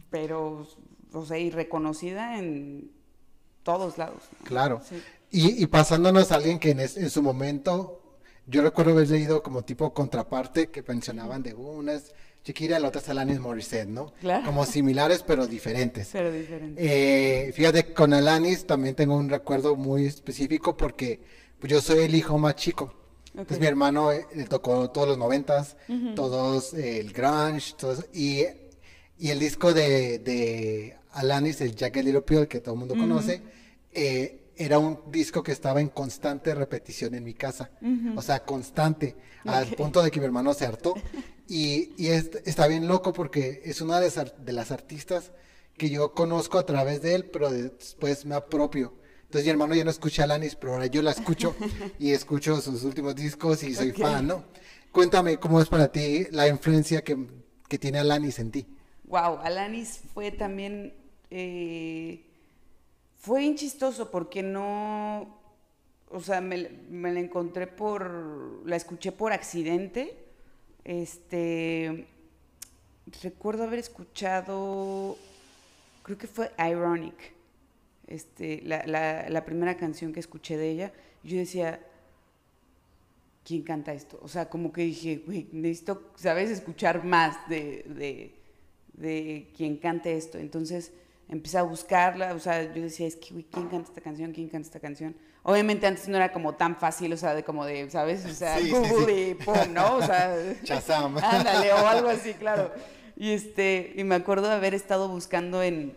[0.10, 0.67] Pero,
[1.13, 2.91] o sea, y reconocida en
[3.63, 4.23] todos lados.
[4.39, 4.45] ¿no?
[4.45, 4.82] Claro.
[4.88, 5.01] Sí.
[5.32, 9.41] Y, y pasándonos a alguien que en, es- en su momento, yo recuerdo haber leído
[9.41, 12.13] como tipo contraparte que mencionaban de una es
[12.45, 14.13] Shakira, la otra es Alanis Morissette, ¿no?
[14.19, 14.45] Claro.
[14.45, 16.10] Como similares pero diferentes.
[16.12, 17.47] Pero diferente.
[17.47, 21.21] Eh, fíjate, con Alanis también tengo un recuerdo muy específico porque
[21.63, 22.93] yo soy el hijo más chico.
[23.34, 23.62] Entonces Ok.
[23.62, 25.76] mi hermano eh, le tocó todos los noventas,
[26.15, 27.74] todos eh, el grunge,
[28.13, 28.43] y,
[29.17, 33.41] y el disco de, de Alanis, el Jagged Little Pill, que todo el mundo conoce,
[33.91, 37.72] eh, era un disco que estaba en constante repetición en mi casa.
[38.15, 39.15] O sea, constante,
[39.46, 40.93] al punto de que mi hermano se hartó.
[41.48, 45.32] Y, y es- está bien loco porque es una de, de las artistas
[45.76, 48.93] que yo conozco a través de él, pero después me apropio.
[49.34, 51.56] Entonces mi hermano ya no escucha a Alanis, pero ahora yo la escucho
[51.98, 54.43] y escucho sus últimos discos y soy fan, ¿no?
[54.91, 57.17] Cuéntame cómo es para ti la influencia que,
[57.67, 58.67] que tiene Alanis en ti.
[59.06, 60.93] Wow, Alanis fue también,
[61.32, 62.24] eh,
[63.17, 65.36] fue bien chistoso porque no,
[66.12, 70.15] o sea, me, me, la encontré por, la escuché por accidente.
[70.84, 72.06] Este,
[73.24, 75.17] recuerdo haber escuchado,
[76.04, 77.33] creo que fue Ironic,
[78.13, 80.93] este, la, la, la primera canción que escuché de ella.
[81.23, 81.80] Yo decía,
[83.43, 84.19] ¿quién canta esto?
[84.21, 86.49] O sea, como que dije, güey, necesito, ¿sabes?
[86.49, 88.36] Escuchar más de, de,
[88.93, 90.38] de quien cante esto.
[90.38, 90.91] Entonces
[91.30, 94.32] empecé a buscarla, o sea, yo decía, es que, güey, ¿quién canta esta canción?
[94.32, 95.15] ¿Quién canta esta canción?
[95.43, 98.26] Obviamente antes no era como tan fácil, o sea, de como de, ¿sabes?
[98.26, 99.30] O sea, Sí, Google sí.
[99.32, 99.95] y pum, ¿no?
[99.97, 101.17] O sea, Shazam.
[101.21, 102.71] ándale, o algo así, claro.
[103.15, 105.95] Y este, y me acuerdo de haber estado buscando en,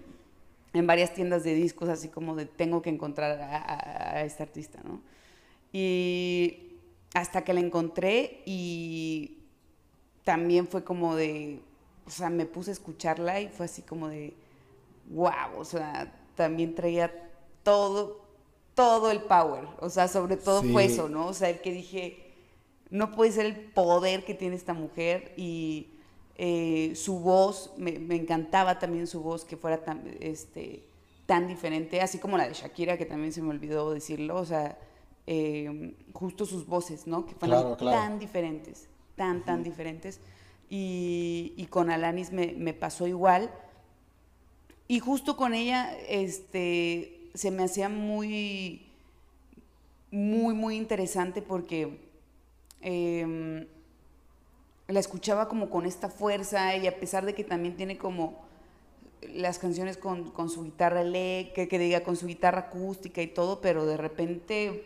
[0.79, 4.43] en varias tiendas de discos, así como de tengo que encontrar a, a- a esta
[4.45, 5.01] artista, ¿no?
[5.73, 6.73] Y
[7.15, 9.39] hasta que la encontré y
[10.25, 11.61] también fue como de,
[12.07, 14.35] o sea, me puse a escucharla y fue así como de,
[15.11, 17.13] wow, o sea, también traía
[17.63, 18.21] todo,
[18.75, 21.27] todo el power, o sea, sobre todo fue eso, ¿no?
[21.27, 22.33] O sea, el que dije,
[22.91, 25.89] no puede ser el poder que tiene esta mujer y
[26.39, 30.85] eh, su voz, me, me encantaba también su voz que fuera tan, este,
[31.27, 34.79] tan diferente, así como la de Shakira, que también se me olvidó decirlo, o sea,
[35.27, 37.27] eh, justo sus voces, ¿no?
[37.27, 37.99] Que fueran Claro, claro.
[37.99, 40.21] tan diferentes, tan, tan diferentes.
[40.69, 43.51] Y, y con Alanis me, me pasó igual.
[44.89, 48.87] Y justo con ella, este, se me hacía muy,
[50.11, 51.99] muy, muy interesante porque
[52.81, 53.67] em,
[54.89, 58.45] la escuchaba como con esta fuerza y a pesar de que también tiene como
[59.23, 63.61] las canciones con, con su guitarra eléctrica, que diga con su guitarra acústica y todo,
[63.61, 64.85] pero de repente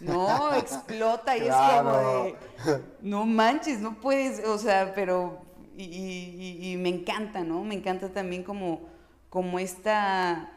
[0.00, 2.36] no explota y es como de
[3.00, 5.38] no manches, no puedes, o sea, pero
[5.76, 7.64] y, y- y- y me encanta, ¿no?
[7.64, 8.82] Me encanta también como,
[9.30, 10.52] como esta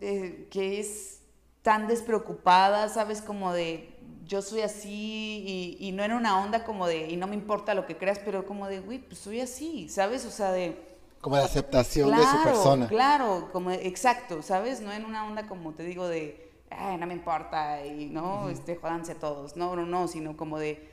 [0.00, 1.20] eh, que es
[1.62, 3.20] tan despreocupada, ¿sabes?
[3.20, 3.97] Como de
[4.28, 7.74] yo soy así y, y no era una onda como de y no me importa
[7.74, 10.24] lo que creas, pero como de, güey, pues soy así, ¿sabes?
[10.26, 10.76] O sea, de
[11.20, 12.86] Como la aceptación de su persona.
[12.88, 14.80] Claro, como exacto, ¿sabes?
[14.80, 18.76] No en una onda como te digo de, "Ay, no me importa y no, este,
[18.76, 19.56] jódanse todos.
[19.56, 20.88] No, no, no, sino como de,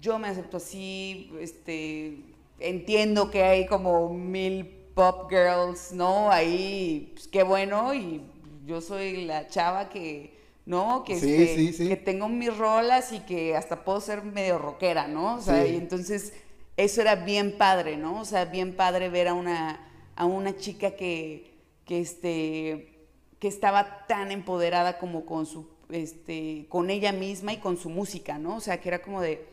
[0.00, 2.22] yo me acepto así, este,
[2.58, 6.30] entiendo que hay como mil pop girls, ¿no?
[6.30, 8.22] Ahí, pues qué bueno y
[8.66, 10.34] yo soy la chava que,
[10.66, 11.04] ¿no?
[11.04, 11.88] Que, Sí, este, sí, sí.
[11.88, 15.36] que tengo mis rolas y que hasta puedo ser medio rockera, ¿no?
[15.36, 16.34] O sea, y entonces
[16.76, 18.20] eso era bien padre, ¿no?
[18.20, 19.80] O sea, bien padre ver a una,
[20.16, 21.54] a una chica que,
[21.86, 27.76] que, este, que estaba tan empoderada como con su, este, con ella misma y con
[27.78, 28.56] su música, ¿no?
[28.56, 29.46] O sea, que era como de,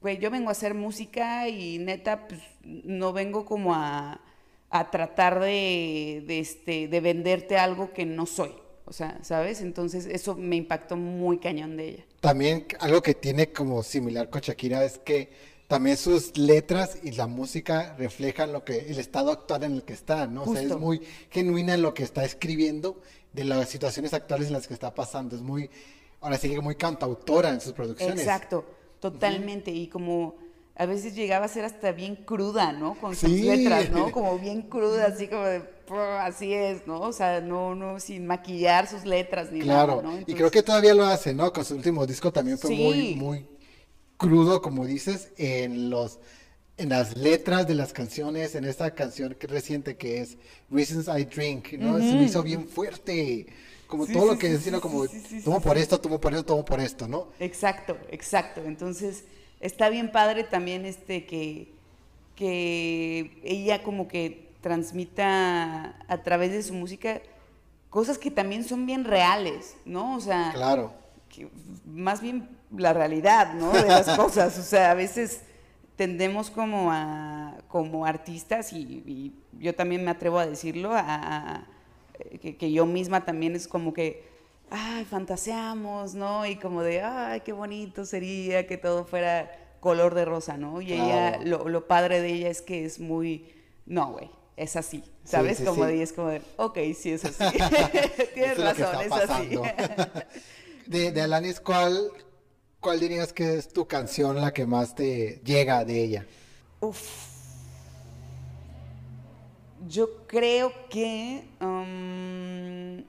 [0.00, 4.20] güey, yo vengo a hacer música y neta, pues, no vengo como a,
[4.70, 8.52] a tratar de, de, este, de venderte algo que no soy.
[8.90, 9.60] O sea, ¿sabes?
[9.60, 12.04] Entonces eso me impactó muy cañón de ella.
[12.20, 15.30] También algo que tiene como similar con Shakira es que
[15.68, 19.92] también sus letras y la música reflejan lo que el estado actual en el que
[19.92, 20.42] está, ¿no?
[20.42, 21.00] O sea, es muy
[21.30, 23.00] genuina en lo que está escribiendo
[23.32, 25.36] de las situaciones actuales en las que está pasando.
[25.36, 25.70] Es muy,
[26.20, 28.18] ahora sí que muy cantautora en sus producciones.
[28.18, 28.64] Exacto,
[28.98, 29.70] totalmente.
[29.70, 30.34] Y como
[30.74, 32.94] a veces llegaba a ser hasta bien cruda, ¿no?
[32.94, 33.42] Con sus Sí.
[33.42, 34.10] letras, ¿no?
[34.12, 37.00] Como bien cruda, así como de, "Pua, así es, ¿no?
[37.00, 40.18] O sea, no, no, sin maquillar sus letras ni Claro, nada, ¿no?
[40.26, 41.52] y creo que todavía lo hace, ¿no?
[41.52, 43.14] Con su último disco también fue muy, Sí.
[43.14, 43.46] muy
[44.16, 46.20] crudo, como dices, en los,
[46.78, 50.38] en las letras de las canciones, en esta canción que reciente que es
[50.70, 52.02] Reasons I Drink, ¿no?
[52.02, 53.48] Se me hizo bien fuerte,
[53.86, 56.20] como Sí, todo sí, lo que decía, como sí, sí, sí, tomo por esto, tomo
[56.20, 57.28] por esto, tomo por esto, ¿no?
[57.38, 58.62] Exacto, exacto.
[58.64, 59.24] Entonces,
[59.60, 61.72] está bien padre también este que,
[62.36, 67.20] que ella como que transmita a través de su música
[67.88, 70.16] cosas que también son bien reales, ¿no?
[70.16, 70.92] O sea, Claro.
[71.28, 71.48] que
[71.86, 73.72] más bien la realidad, ¿no?
[73.72, 74.58] De las cosas.
[74.58, 75.42] O sea, a veces
[75.96, 81.66] tendemos como a, como artistas, y, y yo también me atrevo a decirlo, a, a-
[82.40, 84.28] que, que yo misma también es como que,
[84.70, 86.46] ay, fantaseamos, ¿no?
[86.46, 90.80] Y como de, ay, qué bonito sería que todo fuera color de rosa, ¿no?
[90.80, 93.50] Y ella, lo, lo padre de ella es que es muy,
[93.86, 95.56] no, güey, es así, ¿sabes?
[95.56, 95.92] sí, como sí.
[95.92, 97.44] de, es como de, ok, sí es así.
[98.34, 99.56] Tienes Eso razón, es así.
[100.86, 102.10] De, de Alanis, ¿cuál,
[102.80, 106.26] ¿cuál dirías que es tu canción la que más te llega de ella?
[106.80, 107.00] Uf.
[109.86, 111.44] Yo creo que.
[111.60, 113.04] um,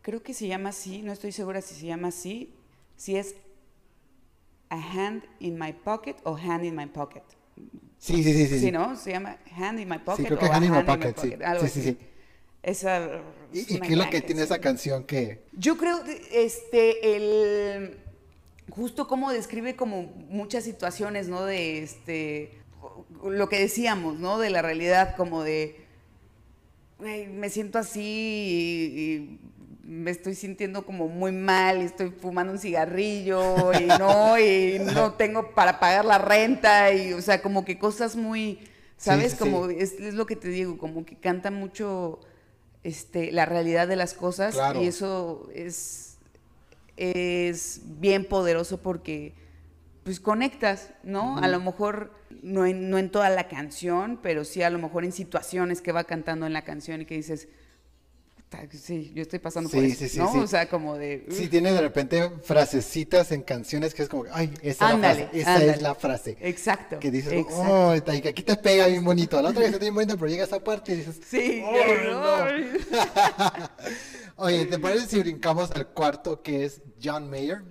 [0.00, 2.54] creo que se llama así, no estoy segura si se llama así.
[2.96, 3.34] Si es
[4.70, 7.22] A Hand in My Pocket o Hand in My Pocket.
[7.98, 8.58] Sí, sí, sí, sí.
[8.58, 8.96] Sí, ¿no?
[8.96, 10.22] Se llama Hand in My Pocket.
[10.22, 11.34] Sí, creo o que A Hand in My Pocket, sí.
[11.44, 11.98] algo Sí, sí, sí.
[12.62, 13.22] Esa
[13.52, 15.04] ¿Y, es y una qué es lo que tiene esa canción.
[15.04, 15.42] que...
[15.52, 16.00] Yo creo,
[16.32, 17.98] este, el,
[18.70, 21.44] justo como describe como muchas situaciones, ¿no?
[21.44, 22.50] De, este,
[23.22, 24.38] lo que decíamos, ¿no?
[24.38, 25.76] De la realidad, como de,
[26.98, 29.40] "Güey, me siento así y, y
[29.92, 35.12] me estoy sintiendo como muy mal, y estoy fumando un cigarrillo y no, y no
[35.14, 38.58] tengo para pagar la renta, y, o sea, como que cosas muy,
[38.96, 39.32] ¿sabes?
[39.32, 39.68] sí, como.
[39.68, 42.20] Es, es lo que te digo, como que canta mucho
[42.84, 44.82] este, la realidad de las cosas Claro.
[44.82, 46.16] y eso es,
[46.96, 49.34] es bien poderoso porque
[50.04, 51.38] pues conectas, ¿no?
[51.38, 55.04] A lo mejor no en, no en toda la canción, pero sí a lo mejor
[55.04, 57.61] en situaciones que va cantando en la canción y que dices, "Puta,
[58.72, 60.32] sí, yo estoy pasando por Sí, eso, sí, sí, ¿no?
[60.32, 60.38] sí.
[60.38, 61.26] O sea, como de...
[61.30, 65.34] Sí, tiene de repente frasecitas en canciones que es como, ay, esa, Ándale, es, la
[65.34, 65.72] frase, esa ándale.
[65.72, 66.36] es la frase.
[66.40, 66.98] Exacto.
[67.00, 67.62] Que dices, exacto.
[67.72, 69.40] oh, está- y que aquí te pega bien bonito.
[69.42, 72.46] La otra vez está bien bonito, pero llega esa parte y dices, Sí, "Oh, no".
[74.36, 77.62] Oye, ¿te parece si brincamos al cuarto que es John Mayer?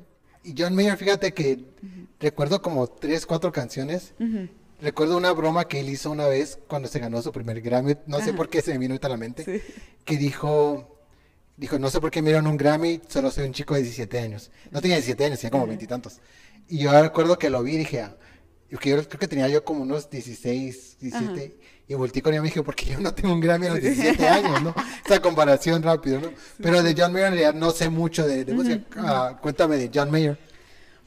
[0.44, 1.66] Y John Mayer, fíjate que
[2.20, 4.14] recuerdo como tres, cuatro canciones.
[4.82, 7.96] Recuerdo una broma que él hizo una vez cuando se ganó su primer Grammy.
[8.08, 9.44] No sé por qué se me vino ahorita a la mente.
[9.46, 9.62] Sí.
[10.04, 10.98] Que dijo,
[11.56, 14.20] dijo, no sé por qué me dieron un Grammy, solo soy un chico de 17
[14.20, 14.50] años.
[14.72, 16.20] No tenía 17 años, tenía como veintitantos.
[16.68, 18.18] Y yo recuerdo que lo vi y dije, ah,
[18.70, 21.58] yo creo que tenía yo como unos 16, 17.
[21.88, 23.82] Y volteé con él y me dije, porque yo no tengo un Grammy a los
[23.82, 24.74] 17 años, ¿no?
[25.06, 26.32] Esa comparación rápido, ¿no?
[26.62, 28.84] Pero de John Mayer en realidad no sé mucho de, de música.
[28.98, 30.40] Ah, cuéntame de John Mayer.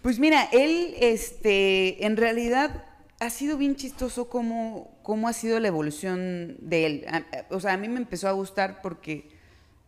[0.03, 2.85] Pues mira, él, este, en realidad
[3.27, 7.07] ha sido bien chistoso cómo, cómo ha sido la evolución de él.
[7.51, 9.29] O sea, a mí me empezó a gustar porque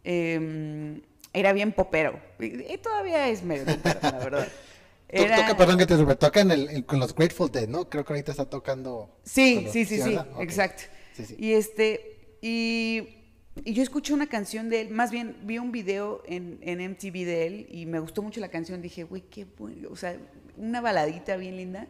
[0.04, 1.00] eh,
[1.32, 2.18] era bien popero.
[2.40, 4.48] Y, y todavía es medio popero, la verdad.
[5.08, 7.88] Era- Toca, perdón que te toca en el, en- con los Grateful Dead, ¿no?
[7.88, 9.08] Creo que ahorita está tocando.
[9.22, 10.82] Sí, los- sí, sí, sí, exacto.
[11.12, 11.36] Sí, sí.
[11.38, 13.08] Y este, y,
[13.64, 17.12] y yo escuché una canción de él, más bien vi un video en, en MTV
[17.24, 18.82] de él y me gustó mucho la canción.
[18.82, 20.16] Dije, güey, qué bueno, o sea,
[20.56, 21.86] una baladita bien linda.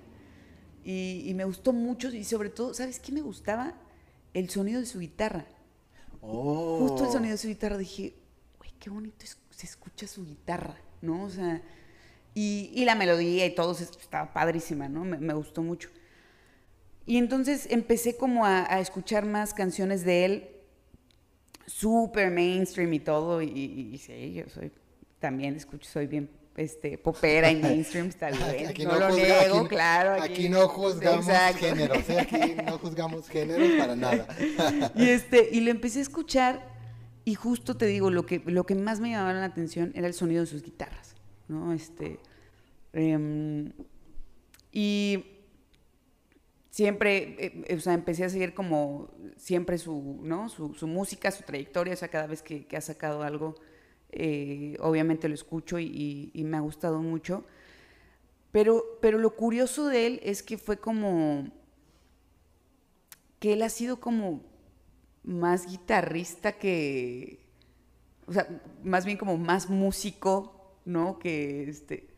[0.88, 3.74] Y, y me gustó mucho y sobre todo, ¿sabes qué me gustaba?
[4.34, 5.44] El sonido de su guitarra.
[6.20, 6.78] Oh.
[6.78, 8.14] Justo el sonido de su guitarra dije,
[8.58, 11.24] güey, qué bonito es- se escucha su guitarra, ¿no?
[11.24, 11.60] O sea,
[12.34, 15.04] y, y la melodía y todo estaba padrísima, ¿no?
[15.04, 15.88] Me, me gustó mucho.
[17.04, 20.48] Y entonces empecé como a, a escuchar más canciones de él,
[21.66, 24.70] súper mainstream y todo, y, y- y sí, yo soy,
[25.18, 29.58] también escucho, soy bien este, popera y mainstream, está bien, Aquí no, lo juzga- niego,
[29.60, 30.22] aquí- claro.
[30.22, 31.58] Aquí, no juzgamos Exacto.
[31.58, 32.20] géneros, ¿eh?
[32.20, 34.26] Aquí no juzgamos géneros para nada.
[34.96, 36.74] Y este, y lo empecé a escuchar
[37.24, 40.14] y justo te digo, lo que, lo que más me llamaba la atención era el
[40.14, 41.14] sonido de sus guitarras,
[41.48, 41.72] ¿no?
[41.72, 42.18] Este,
[42.92, 43.72] em,
[44.72, 45.24] y
[46.70, 50.48] siempre, eh, eh, o sea, empecé a seguir como siempre su, ¿no?
[50.48, 53.54] Su, su música, su trayectoria, o sea, cada vez que, que ha sacado algo,
[54.16, 57.44] eh, obviamente lo escucho y, me ha gustado mucho.
[58.52, 61.46] Pero, pero lo curioso de él es que fue como
[63.38, 64.42] que él ha sido como
[65.24, 67.40] más guitarrista que,
[68.26, 68.48] o sea,
[68.82, 71.18] más bien como más músico, ¿no?
[71.18, 72.08] Que, este,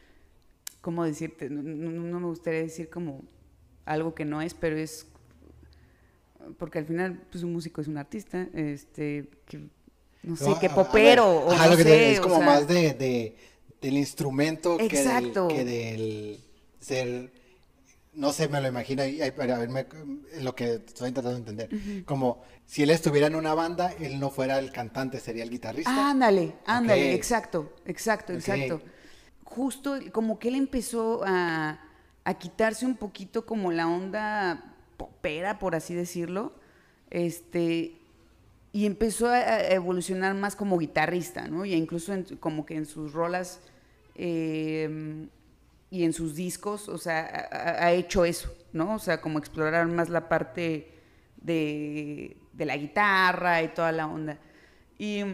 [0.81, 1.51] ¿cómo decirte?
[1.51, 3.25] No, no- no me gustaría decir como
[3.87, 5.07] algo que no es, pero es,
[6.59, 9.69] porque al final, pues un músico es un artista, este, que,
[10.23, 12.37] no sé, No, que a- a popero, o no lo que sé, es o como
[12.37, 13.37] sea, más de, de-
[13.81, 15.49] del instrumento que del, Exacto.
[15.49, 16.41] que del
[16.81, 17.33] ser,
[18.15, 19.03] no sé, me lo imagino,
[19.37, 19.87] para verme
[20.33, 21.71] en lo que estoy intentando entender,
[22.05, 26.11] como si él estuviera en una banda, él no fuera el cantante, sería el guitarrista.
[26.11, 28.83] Ándale, ándale, exacto, exacto, exacto.
[29.45, 31.81] Justo como que él empezó a,
[32.25, 36.53] a quitarse un poquito como la onda popera, por así decirlo,
[37.11, 37.98] este,
[38.79, 41.65] y empezó a, evolucionar más como guitarrista, ¿no?
[41.65, 43.59] Y incluso en- como que en sus rolas
[44.15, 45.27] eh,
[45.91, 48.95] y en sus discos, o sea, ha, hecho eso, ¿no?
[48.95, 50.93] O sea, como explorar más la parte
[51.39, 54.39] de, de la guitarra y toda la onda.
[54.97, 55.25] Y,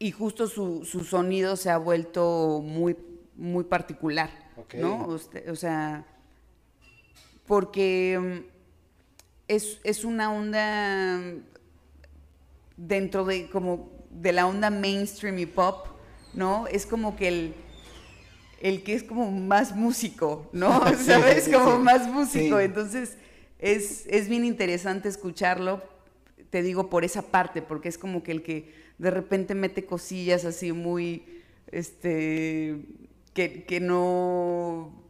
[0.00, 2.96] y justo su, su sonido se ha vuelto muy,
[3.36, 4.30] muy particular.
[4.74, 5.06] ¿no?
[5.06, 6.04] Usted- O sea,
[7.46, 8.50] porque mm,
[9.46, 11.20] es, es una onda
[12.78, 15.86] dentro de como de la onda mainstream y pop,
[16.32, 16.66] ¿no?
[16.68, 17.54] Es como que el,
[18.62, 20.80] el que es como más músico, ¿no?
[21.04, 21.44] ¿Sabes?
[21.44, 21.82] sí, como sí.
[21.82, 22.58] más músico.
[22.58, 22.64] Sí.
[22.64, 23.16] Entonces,
[23.58, 25.82] es, es bien interesante escucharlo,
[26.50, 30.44] te digo, por esa parte, porque es como que el que de repente mete cosillas
[30.44, 32.86] así muy, este,
[33.34, 35.07] que, que no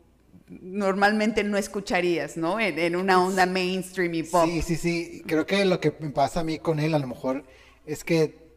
[0.51, 2.59] normalmente no escucharías, ¿no?
[2.61, 4.47] En, una onda mainstream y pop.
[4.47, 5.23] Sí, sí, sí.
[5.27, 7.45] Creo que lo que me pasa a mí con él a lo mejor
[7.87, 8.49] es que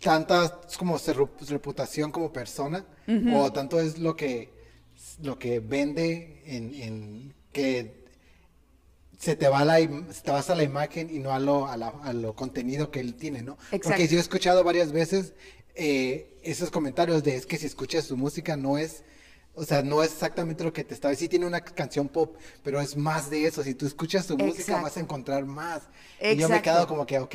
[0.00, 2.86] tanta como su reputación como persona
[3.34, 4.48] o tanto es lo que
[5.22, 8.00] lo que vende en, que
[9.18, 12.34] se te va la te vas a la imagen y no a lo, a, lo
[12.34, 13.58] contenido que él tiene, ¿no?
[13.82, 15.34] Porque yo he escuchado varias veces
[15.74, 19.04] eh, esos comentarios de es que si escuchas su música no es
[19.54, 21.14] o sea, no es exactamente lo que te estaba.
[21.14, 23.62] Sí tiene una canción pop, pero es más de eso.
[23.62, 25.82] Si tú escuchas su música vas a encontrar más.
[26.20, 27.34] Y yo me he quedado como que, ok.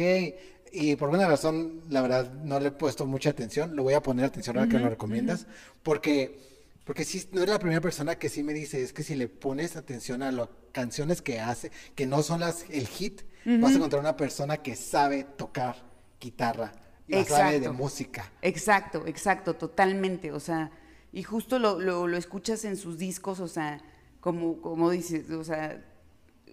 [0.72, 3.76] Y por alguna razón, la verdad, no le he puesto mucha atención.
[3.76, 5.46] Lo voy a poner atención ahora que lo recomiendas.
[5.84, 6.40] Porque,
[6.84, 9.28] porque sí, no es la primera persona que sí me dice, es que si le
[9.28, 13.76] pones atención a las canciones que hace, que no son las el hit, vas a
[13.76, 15.76] encontrar una persona que sabe tocar
[16.20, 16.74] guitarra.
[17.08, 18.32] Y sabe de música.
[18.42, 20.32] Exacto, exacto, totalmente.
[20.32, 20.72] O sea
[21.16, 23.82] y justo lo, lo, escuchas en sus discos, o sea,
[24.20, 25.82] como, como dices, o sea,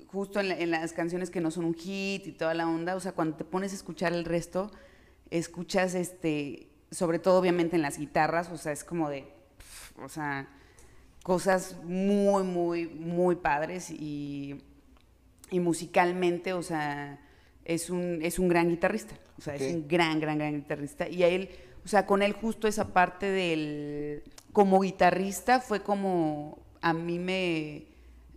[0.06, 3.10] justo en, las canciones que no son un hit y toda la onda, o sea,
[3.10, 4.70] cuando te pones a escuchar el resto,
[5.30, 9.26] escuchas, este, sobre todo obviamente en las guitarras, o sea, es como de,
[10.00, 10.48] o sea,
[11.24, 14.62] cosas muy, muy, muy padres y,
[15.50, 17.18] y musicalmente, o sea,
[17.64, 21.08] es un, es un gran guitarrista, o sea, es un gran, gran, gran guitarrista.
[21.08, 21.50] Y a él,
[21.84, 24.22] o sea, con él justo esa parte del,
[24.52, 27.86] como guitarrista fue como a mí me,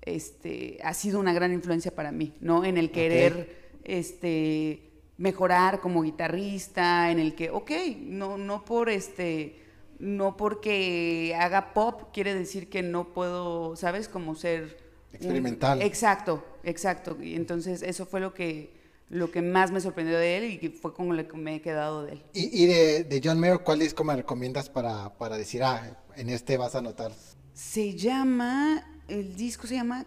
[0.02, 2.64] este, ha sido una gran influencia para mí, ¿no?
[2.64, 4.82] En el querer, este,
[5.18, 7.72] mejorar como guitarrista, en el que, ok,
[8.02, 9.60] no, no por este,
[10.00, 14.08] no porque haga pop quiere decir que no puedo, ¿sabes?
[14.08, 14.84] Como ser...
[15.14, 15.82] Experimental.
[15.82, 17.18] exacto, exacto.
[17.22, 18.75] Y entonces eso fue lo que
[19.10, 22.04] lo que más me sorprendió de él y fue como lo que me he quedado
[22.04, 22.24] de él.
[22.34, 26.76] ¿Y, de, John Mayer, cuál disco me recomiendas para, para decir, ah, en este vas
[26.76, 27.12] a notar?
[27.54, 30.06] Se llama, el disco se llama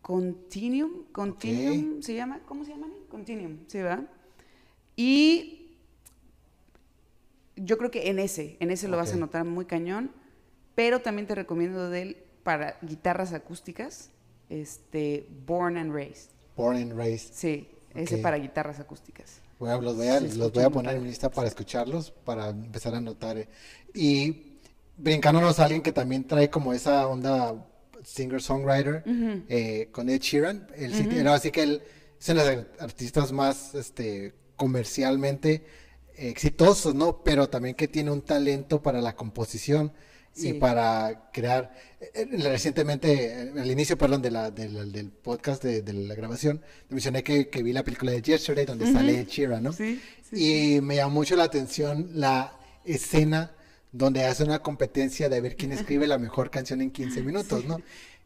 [0.00, 2.88] Continuum, Continuum se llama, ¿cómo se llama?
[3.10, 4.04] Continuum, ¿sí va?
[4.96, 5.76] Y
[7.56, 10.10] yo creo que en ese, en ese lo vas a notar muy cañón,
[10.74, 14.10] pero también te recomiendo de él para guitarras acústicas,
[14.50, 16.33] este, Born and Raised.
[16.56, 17.34] Born and Raised.
[17.34, 19.40] Sí, ese para guitarras acústicas.
[19.58, 22.94] Bueno, los voy a, los voy a poner en mi lista para escucharlos, para empezar
[22.94, 23.38] a notar.
[23.38, 23.48] Eh.
[23.94, 24.58] Y
[24.96, 27.54] brincándonos a alguien que también trae como esa onda
[28.04, 29.02] singer-songwriter
[29.48, 30.68] eh, con Ed Sheeran.
[30.76, 31.82] El así que él
[32.20, 35.64] es uno de los artistas más este, comercialmente
[36.16, 37.22] exitosos, ¿no?
[37.24, 39.92] Pero también que tiene un talento para la composición
[40.36, 41.72] y para crear.
[42.00, 47.22] Eh, eh, recientemente, eh, al inicio, perdón, de la, del podcast de, la grabación, mencioné
[47.22, 49.72] que, vi la película de Yesterday donde sale Chira, ¿no?
[49.72, 50.00] Sí,
[50.32, 53.52] y me llamó mucho la atención la escena
[53.92, 57.80] donde hace una competencia de ver quién escribe la mejor canción en 15 minutos, ¿no?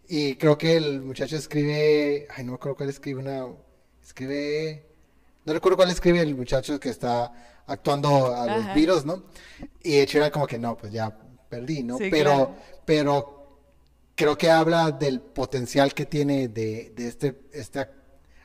[0.09, 3.47] Y creo que el muchacho escribe, ay, no me acuerdo cuál escribe una,
[4.03, 4.87] escribe,
[5.45, 9.25] no recuerdo cuál escribe el muchacho que está actuando a los virus, ¿no?
[9.83, 11.15] Y Chira como que no, pues ya
[11.49, 11.99] perdí, ¿no?
[11.99, 13.39] pero, pero
[14.15, 17.87] creo que habla del potencial que tiene de, este, este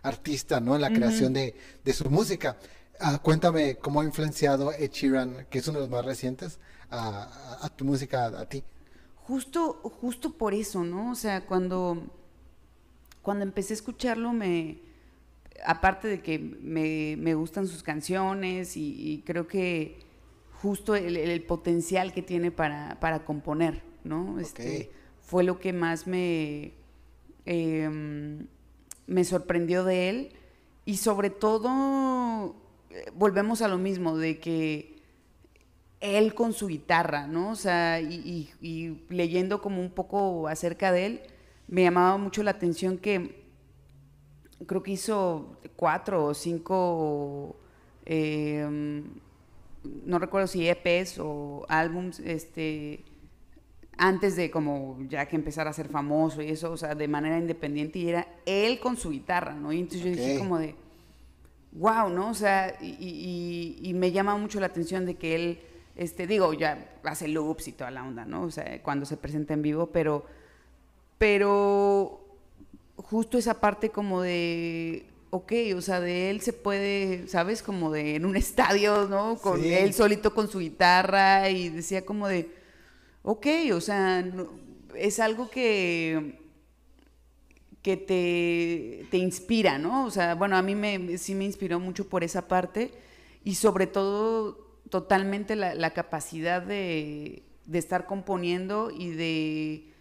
[0.03, 0.75] artista, ¿no?
[0.75, 1.55] En la creación de,
[1.93, 2.57] su música.
[2.99, 6.59] Ah, cuéntame cómo ha influenciado Ed Sheeran, que es uno de los más recientes,
[6.91, 8.63] a, tu música, a, ti.
[9.15, 11.11] Justo, justo por eso, ¿no?
[11.11, 12.03] O sea, cuando,
[13.21, 14.79] cuando empecé a escucharlo, me,
[15.65, 20.12] aparte de que me, gustan sus canciones y creo que
[20.63, 24.39] justo el, potencial que tiene para, componer, ¿no?
[24.39, 24.89] Este,
[25.19, 26.71] Fue lo que más me,
[27.45, 28.47] em,
[29.05, 30.29] me sorprendió de él
[30.85, 32.55] y sobre todo
[32.91, 34.95] eh, volvemos a lo mismo, de que
[35.99, 37.51] él con su guitarra, ¿no?
[37.51, 41.21] O sea, y, leyendo como un poco acerca de él,
[41.67, 43.43] me llamaba mucho la atención que
[44.65, 47.57] creo que hizo cuatro o cinco
[48.05, 49.03] eh,
[50.05, 53.03] no recuerdo si EPs o álbums, este,
[53.97, 57.37] antes de como ya que empezara a ser famoso y eso, o sea, de manera
[57.37, 59.71] independiente y era él con su guitarra, ¿no?
[59.71, 60.75] Y entonces yo dije como de,
[61.73, 62.29] wow, ¿no?
[62.29, 65.59] O sea, y, me llama mucho la atención de que él,
[65.95, 68.43] este, digo, ya hace loops y toda la onda, ¿no?
[68.43, 70.25] O sea, cuando se presenta en vivo, pero,
[71.17, 72.19] pero
[72.95, 77.63] justo esa parte como de ok, o sea, de él se puede, ¿sabes?
[77.63, 79.35] Como de en un estadio, ¿no?
[79.37, 82.51] Con él solito con su guitarra y decía como de,
[83.23, 84.23] ok, o sea,
[84.95, 86.39] es algo que
[87.81, 90.05] que te, te, inspira, ¿no?
[90.05, 92.91] O sea, bueno, a mí me, sí me inspiró mucho por esa parte
[93.43, 99.91] y sobre todo totalmente la, capacidad de, de estar componiendo y de,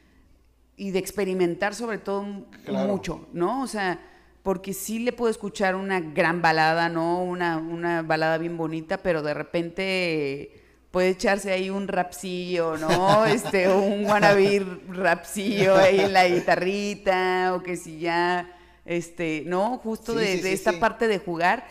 [0.76, 2.22] y de experimentar sobre todo
[2.68, 3.62] mucho, ¿no?
[3.62, 3.98] O sea,
[4.42, 7.22] porque sí le puedo escuchar una gran balada, ¿no?
[7.22, 13.24] Una, una balada bien bonita, pero de repente puede echarse ahí un rapsillo, ¿no?
[13.26, 18.52] Este, un wannabe rapsillo ahí en la guitarrita, o que si ya,
[18.84, 19.78] este, ¿no?
[19.78, 21.64] Justo de, esta parte de jugar.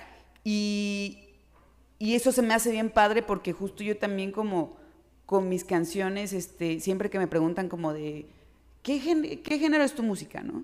[0.43, 1.29] Y,
[1.99, 4.77] y eso se me hace bien padre porque justo yo también como
[5.25, 8.27] con mis canciones, este, siempre que me preguntan como de,
[8.81, 10.63] ¿qué, qué género es tu música, no?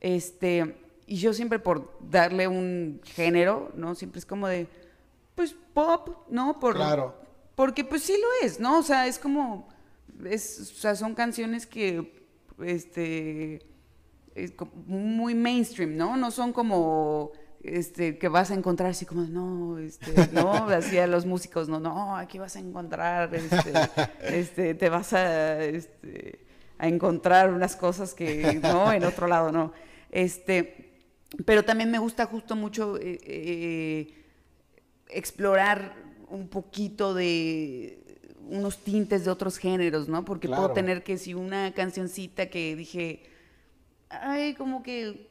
[0.00, 3.94] Este, y yo siempre por darle un género, ¿no?
[3.94, 4.66] Siempre es como de,
[5.34, 6.58] pues pop, ¿no?
[6.58, 7.14] Por, claro.
[7.54, 8.78] Porque pues sí lo es, ¿no?
[8.78, 9.68] O sea, es como,
[10.24, 12.24] es, o sea, son canciones que,
[12.62, 13.64] este,
[14.34, 14.52] es
[14.86, 16.16] muy mainstream, ¿no?
[16.16, 17.32] No son como,
[17.62, 21.80] este, que vas a encontrar así como, no, este, no, así a los músicos, no,
[21.80, 23.72] no, aquí vas a encontrar, este,
[24.22, 26.40] este te vas a, este,
[26.78, 29.72] a encontrar unas cosas que, no, en otro lado, no.
[30.10, 30.93] Este,
[31.44, 34.24] pero también me gusta justo mucho eh, eh,
[35.08, 35.94] explorar
[36.28, 38.00] un poquito de
[38.48, 40.24] unos tintes de otros géneros, ¿no?
[40.24, 43.22] Porque puedo tener que si una cancioncita que dije,
[44.10, 45.30] ay, como que,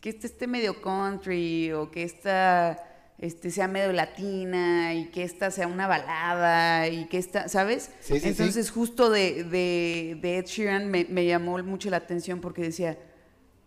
[0.00, 2.84] que, este esté medio country o que esta
[3.18, 7.90] este, sea medio latina y que esta sea una balada y que esta, ¿sabes?
[8.08, 12.98] Entonces justo de, de, Ed Sheeran me, me, llamó mucho la atención porque decía,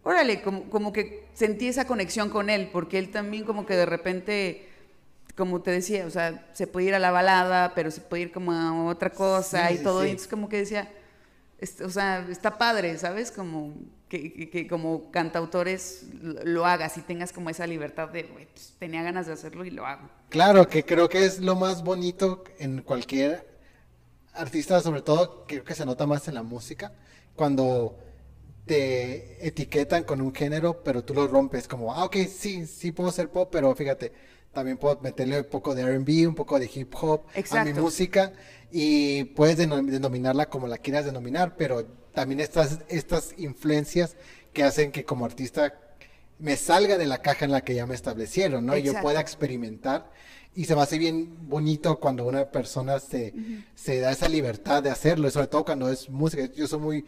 [0.06, 3.86] órale, como, como que sentí esa conexión con él, porque él también como que de
[3.86, 4.70] repente
[5.36, 8.32] como te decía, o sea, se puede ir a la balada, pero se puede ir
[8.32, 10.06] como a otra cosa y todo.
[10.06, 10.90] Y entonces como que decía,
[11.84, 13.32] o sea, está padre, ¿sabes?
[13.32, 13.74] Como
[14.08, 19.34] que, como cantautores lo hagas y tengas como esa libertad de, pues, tenía ganas de
[19.34, 20.10] hacerlo y lo hago.
[20.30, 23.46] Claro, que creo que es lo más bonito en cualquier
[24.34, 26.94] artista, sobre todo creo que se nota más en la música,
[27.36, 27.98] cuando
[28.66, 33.12] te etiquetan con un género, pero tú lo rompes como, ah, ok, sí, sí puedo
[33.12, 34.12] ser pop, pero fíjate,
[34.54, 38.34] también puedo meterle un poco de RB, un poco de hip hop a mi música
[38.72, 44.16] y puedes denominarla como la quieras denominar, pero también estas, estas influencias
[44.54, 45.74] que hacen que como artista
[46.40, 48.76] me salga de la caja en la que ya me establecieron, ¿no?
[48.76, 50.12] Y yo pueda experimentar.
[50.54, 53.34] Y se me hace bien bonito cuando una persona se,
[53.76, 56.46] se da esa libertad de hacerlo, sobre todo cuando es música.
[56.54, 57.06] Yo soy muy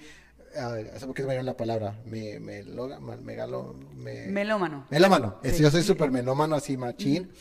[0.57, 2.01] ¿Sabes qué me la palabra?
[2.05, 2.63] Me, me,
[3.21, 4.87] megalo, me, melómano.
[4.89, 5.39] Melómano.
[5.43, 7.31] yo soy súper melómano, así machín.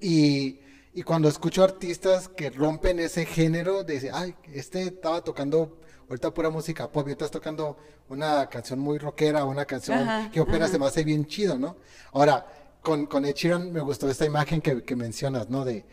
[0.00, 0.60] y,
[0.92, 6.50] y, cuando escucho artistas que rompen ese género, de ay, este estaba tocando ahorita pura
[6.50, 7.76] música pop, y estás tocando
[8.08, 11.76] una canción muy rockera, una canción que opera, se me hace bien chido, ¿no?
[12.12, 12.44] Ahora,
[12.82, 15.64] con, con Ed Sheeran me gustó esta imagen que, que mencionas, ¿no?
[15.64, 15.86] De,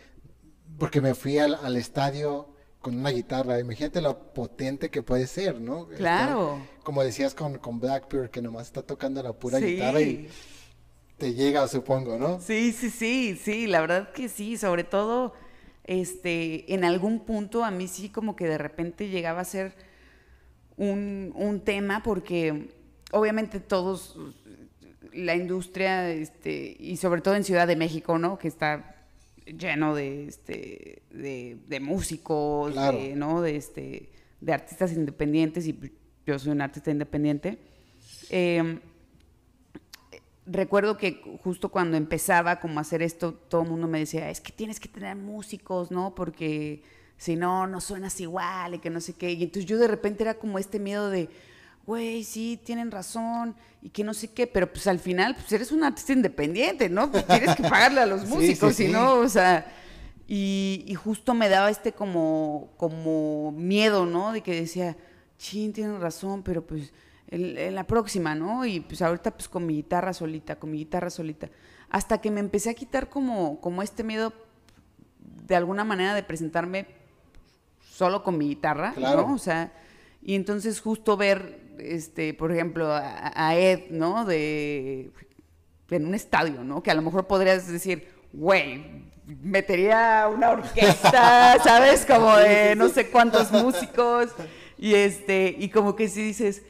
[0.80, 2.51] porque me fui al, al estadio
[2.82, 3.60] con una guitarra.
[3.60, 5.88] Imagínate lo potente que puede ser, ¿no?
[5.88, 6.60] Claro.
[6.84, 10.30] como decías con, con Blackbird, que nomás está tocando la pura guitarra y
[11.18, 12.40] te llega, supongo, ¿no?
[12.42, 15.34] Sí, sí, sí, sí, la verdad que sí, sobre todo,
[15.84, 19.76] este, en algún punto a mí sí como que de repente llegaba a ser
[20.78, 22.70] un, un tema porque
[23.12, 24.18] obviamente todos,
[25.14, 28.40] la industria, este, y sobre todo en Ciudad de México, ¿no?
[28.40, 29.01] Que está
[29.58, 33.42] lleno de, este, de, músicos, de, ¿no?
[33.42, 35.78] de, este, de artistas independientes, y
[36.26, 37.58] yo soy un artista independiente.
[38.30, 38.80] Em,
[40.46, 44.42] recuerdo que justo cuando empezaba como a hacer esto, todo el mundo me decía, es
[44.42, 46.16] que tienes que tener músicos, ¿no?
[46.16, 46.84] Porque
[47.18, 49.32] si no, no suenas igual y que no sé qué.
[49.32, 51.30] Y entonces yo de repente era como este miedo de,
[51.86, 55.72] güey, sí, tienen razón y que no sé qué, pero pues al final, pues eres
[55.72, 57.12] un artista independiente, ¿no?
[57.12, 59.66] Pues tienes que pagarle a los músicos, y no, o sea,
[60.28, 64.32] y, justo me daba este como, como miedo, ¿no?
[64.32, 64.96] De que decía,
[65.38, 66.94] chin, tienen razón, pero pues
[67.28, 68.66] en, la próxima, ¿no?
[68.66, 71.50] Y pues ahorita pues con mi guitarra solita, con mi guitarra solita,
[71.90, 74.32] hasta que me empecé a quitar como, como este miedo
[75.20, 76.86] de alguna manera de presentarme
[77.82, 79.34] solo con mi guitarra, ¿no?
[79.34, 79.74] O sea,
[80.22, 84.26] y entonces justo ver este, por ejemplo, a, Ed, ¿no?
[84.26, 85.12] De,
[85.90, 86.82] en un estadio, ¿no?
[86.82, 92.06] Que a lo mejor podrías decir, güey, metería una orquesta, ¿sabes?
[92.06, 94.30] Como de no sé cuántos músicos.
[94.78, 96.64] Y este, y como que si dices,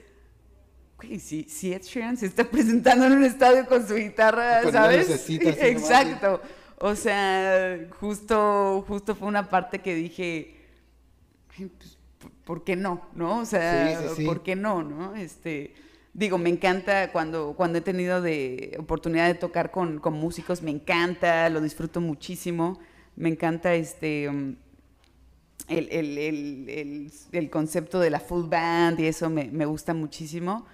[0.98, 5.30] güey, si, si Ed Sheeran se está presentando en un estadio con su guitarra, ¿sabes?
[5.30, 6.42] Exacto.
[6.78, 10.58] O sea, justo, justo fue una parte que dije,
[11.56, 11.98] pues,
[12.46, 13.02] ¿por qué no?
[13.16, 13.40] ¿No?
[13.40, 14.84] O sea, ¿por qué no?
[14.84, 15.16] ¿No?
[15.16, 15.74] Este,
[16.14, 20.72] digo, me encanta cuando, cuando he tenido de oportunidad de tocar con, con músicos, me
[20.72, 22.80] encanta, lo disfruto muchísimo,
[23.16, 24.58] me encanta este, el,
[25.68, 30.66] el, el, el, concepto de la full band y eso me, me gusta muchísimo.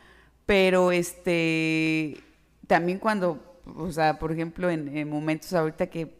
[0.47, 2.18] Pero este,
[2.68, 6.15] también cuando, o sea, por ejemplo, en, momentos ahorita que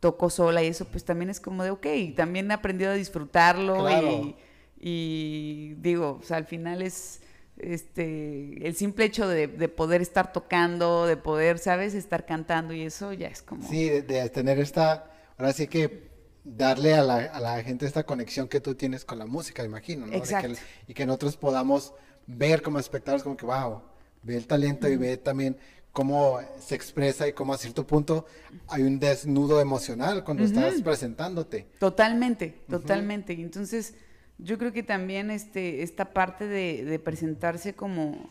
[0.00, 1.86] toco sola y eso, pues también es como de, ok,
[2.16, 4.34] también he aprendido a disfrutarlo y,
[4.88, 7.20] y, digo, o sea, al final es
[7.58, 13.12] este, el simple hecho de, poder estar tocando, de poder, ¿sabes?, estar cantando y eso
[13.12, 13.68] ya es como...
[13.68, 16.08] Sí, de, tener esta, ahora sí que
[16.44, 20.06] darle a la, a la, gente esta conexión que tú tienes con la música, imagino,
[20.06, 20.12] ¿no?
[20.12, 20.52] Exacto.
[20.86, 21.92] y que nosotros podamos
[22.28, 23.82] ver como espectadores como que, wow,
[24.22, 25.56] ve el talento y ve también
[25.90, 28.24] cómo se expresa y cómo a cierto punto
[28.68, 31.66] hay un desnudo emocional cuando estás presentándote.
[31.80, 33.32] Totalmente, totalmente.
[33.32, 33.94] Entonces,
[34.38, 38.30] yo creo que también este, esta parte de, presentarse como...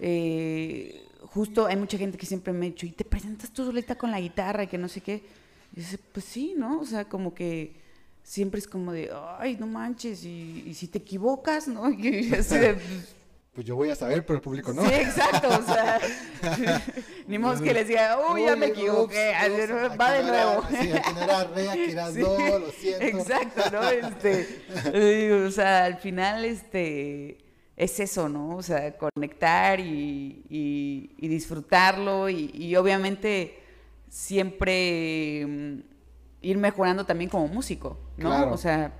[0.00, 3.96] Eh, justo hay mucha gente que siempre me ha dicho, ¿y te presentas tú solita
[3.96, 5.22] con la guitarra y que no sé qué?
[5.74, 6.80] Y dice, pues sí, ¿no?
[6.80, 7.74] O sea, como que
[8.22, 11.90] siempre es como de, ay, no manches, y, si te equivocas, ¿no?
[11.98, 13.16] Y así de, pues
[13.60, 14.82] yo voy a saber, pero el público no.
[14.82, 16.00] Sí, exacto, o sea,
[17.26, 19.34] ni modo que les diga, uy, ya me equivoqué,
[20.00, 20.62] va de nuevo.
[20.70, 23.04] Sí, aquí no era re, aquí era do, lo siento.
[23.04, 23.88] Exacto, ¿no?
[23.90, 27.36] Este, o sea, al final, este,
[27.76, 28.56] es eso, ¿no?
[28.56, 33.58] O sea, conectar y, y, disfrutarlo y, y, obviamente
[34.08, 35.78] siempre mm,
[36.40, 38.30] ir mejorando también como músico, ¿no?
[38.30, 38.52] Claro.
[38.52, 38.92] O sea,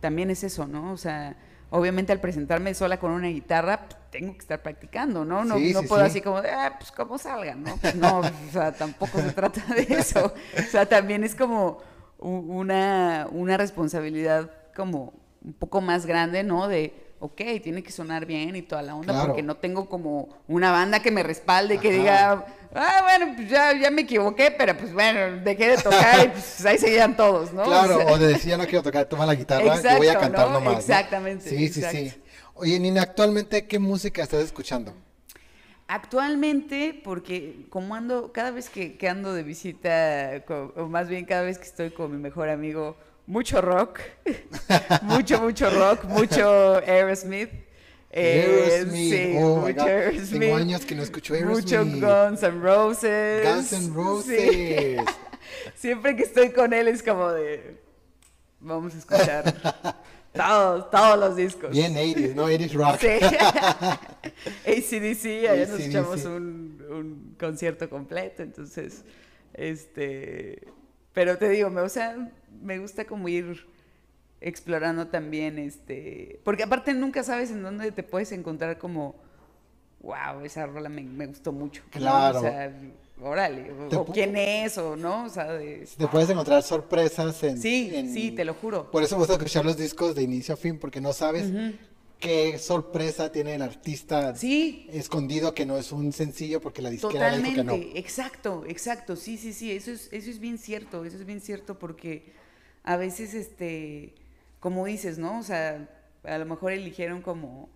[0.00, 0.92] también es eso, ¿no?
[0.92, 1.36] O sea,
[1.70, 5.44] obviamente al presentarme sola con una guitarra, pues, tengo que estar practicando, ¿no?
[5.44, 7.76] No, no puedo así como, de, ah, pues como salga, ¿no?
[7.76, 10.32] Pues, no, o sea, tampoco se trata de eso.
[10.56, 11.78] O sea, también es como
[12.18, 15.12] una, una responsabilidad como
[15.44, 16.68] un poco más grande, ¿no?
[16.68, 20.70] De, ok, tiene que sonar bien y toda la onda, porque no tengo como una
[20.72, 24.76] banda que me respalde y que diga, ah, bueno, pues ya, ya me equivoqué, pero
[24.76, 27.64] pues bueno, dejé de tocar y pues ahí seguían todos, ¿no?
[27.64, 30.50] Claro, o, de decir, ya no quiero tocar, toma la guitarra y voy a cantar
[30.50, 30.78] nomás.
[30.78, 31.48] Exactamente.
[31.48, 32.12] Sí, sí, sí.
[32.60, 34.92] Oye, Nina, actualmente, ¿qué música estás escuchando?
[35.86, 40.44] Actualmente, porque como ando, cada vez que, que ando de visita,
[40.74, 42.96] o más bien cada vez que estoy con mi mejor amigo,
[43.28, 44.00] mucho rock,
[45.02, 47.50] mucho, mucho rock, mucho Aerosmith.
[48.10, 50.40] Eh, Aerosmith, sí, oh mucho Aerosmith.
[50.40, 51.64] Tengo años que no escucho Aerosmith.
[51.64, 53.46] Mucho Guns N' Roses.
[53.46, 55.00] Guns N' Roses.
[55.76, 57.80] Siempre que estoy con él es como de,
[58.58, 59.94] vamos a escuchar
[60.32, 61.70] todos, todos los discos.
[61.70, 62.48] Bien 80s, ¿no?
[62.48, 62.98] 80s rock.
[63.00, 64.96] Sí.
[65.00, 69.04] ACDC, allá nos echamos un, un concierto completo, entonces,
[69.54, 70.68] este,
[71.12, 72.16] pero te digo, me, o sea,
[72.62, 73.66] me gusta como ir
[74.40, 79.16] explorando también, este, porque aparte nunca sabes en dónde te puedes encontrar como,
[80.00, 81.82] wow, esa rola me, gustó mucho.
[81.90, 82.38] Claro.
[82.38, 82.72] O sea,
[83.22, 87.60] órale, o, quién es, o no, o sea, Te puedes encontrar sorpresas en...
[87.60, 88.90] Sí, sí, te lo juro.
[88.90, 91.50] Por eso me gusta escuchar los discos de inicio a fin, porque no sabes
[92.18, 94.88] qué sorpresa tiene el artista sí.
[94.92, 97.74] escondido que no es un sencillo porque la disquera dijo que no.
[97.74, 101.78] exacto, exacto, sí, sí, sí, eso es, eso es bien cierto, eso es bien cierto
[101.78, 102.32] porque
[102.82, 104.14] a veces, este,
[104.60, 105.38] como dices, ¿no?
[105.38, 105.88] O sea,
[106.24, 107.68] a lo mejor eligieron como,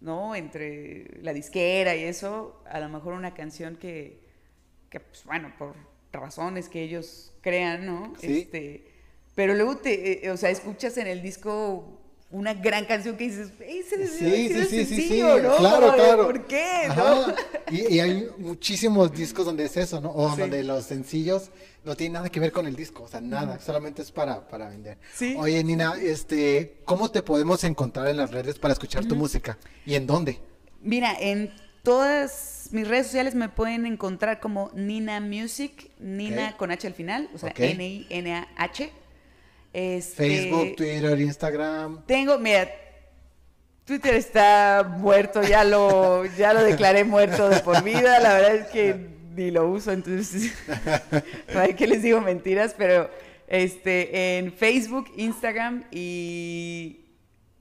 [0.00, 0.34] ¿no?
[0.34, 4.27] Entre la disquera y eso, a lo mejor una canción que,
[4.90, 5.74] que pues bueno, por
[6.12, 8.14] razones que ellos crean, ¿no?
[8.20, 8.40] ¿Sí?
[8.40, 8.84] Este,
[9.34, 11.98] pero luego te, eh, o sea, escuchas en el disco
[12.30, 15.56] una gran canción que dices, ese sí, sí, sí, sí, sí, ¿no?
[15.56, 16.26] Claro, claro.
[16.26, 16.88] ¿Por qué?
[17.70, 20.10] Y, hay muchísimos discos donde es eso, ¿no?
[20.10, 21.50] O donde los sencillos
[21.84, 24.68] no tienen nada que ver con el disco, o sea, nada, solamente es para, para
[24.68, 24.98] vender.
[25.14, 25.36] Sí.
[25.38, 29.56] Oye, Nina, este, ¿cómo te podemos encontrar en las redes para escuchar tu música?
[29.86, 30.38] ¿Y en dónde?
[30.82, 31.50] Mira, en
[31.82, 37.28] todas mis redes sociales me pueden encontrar como Nina Music, Nina con H al final,
[37.34, 38.92] o sea, N-I-N-A-H.
[39.72, 42.04] Este, Facebook, Twitter, Instagram.
[42.06, 42.68] Tengo, mira,
[43.84, 48.66] Twitter está muerto, ya lo, ya lo declaré muerto de por vida, la verdad es
[48.68, 48.96] que
[49.34, 50.52] ni lo uso, entonces
[51.54, 53.10] no hay que les digo mentiras, pero
[53.46, 57.00] este, en Facebook, Instagram y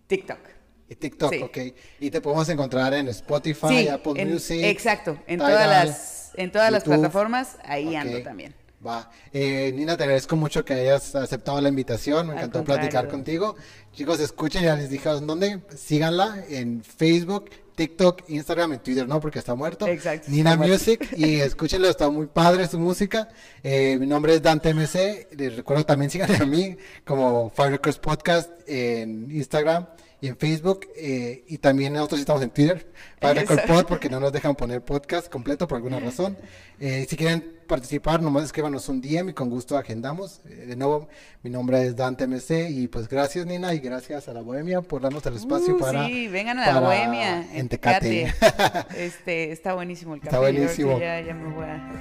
[0.07, 0.56] TikTok.
[0.89, 1.57] Y TikTok, ok.
[1.99, 4.61] Y te podemos encontrar en Spotify, Apple Music.
[4.63, 8.55] Exacto, en todas las, en todas las plataformas, ahí ando también.
[8.85, 9.09] Va.
[9.33, 12.27] Eh, Nina, te agradezco mucho que hayas aceptado la invitación.
[12.27, 13.55] Me encantó platicar contigo.
[13.91, 15.61] Chicos, escuchen, ya les dije dónde.
[15.75, 19.19] Síganla en Facebook, TikTok, Instagram, en Twitter, ¿no?
[19.19, 19.87] Porque está muerto.
[19.87, 20.29] Exacto.
[20.29, 21.09] Nina Music.
[21.17, 23.29] y escúchenlo, está muy padre su música.
[23.63, 25.27] Eh, mi nombre es Dante MC.
[25.35, 29.87] Les recuerdo también síganme a mí como Firecrest Podcast en Instagram
[30.21, 30.87] y en Facebook.
[30.95, 33.43] eh, y también nosotros estamos en Twitter, para.
[33.45, 36.37] Pod, porque no nos dejan poner podcast completo por alguna razón.
[36.79, 40.39] Eh, si quieren participar, nomás escríbanos un DM y con gusto agendamos.
[40.45, 41.07] Eh, de nuevo,
[41.43, 45.01] mi nombre es Dante MC y pues gracias Nina y gracias a la Bohemia por
[45.01, 46.05] darnos el espacio Uh, para...
[46.07, 47.45] sí, vengan a la bohemia.
[47.53, 48.33] en Tecate.
[48.95, 50.29] Este, está buenísimo el café.
[50.29, 50.99] Está buenísimo.
[50.99, 51.99] Ya, ya me voy a,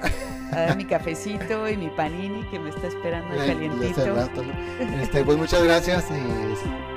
[0.53, 4.15] a dar mi cafecito y mi panini que me está esperando Eh, calientito.
[4.15, 5.01] rato, ¿no?
[5.03, 6.96] Este, pues muchas gracias y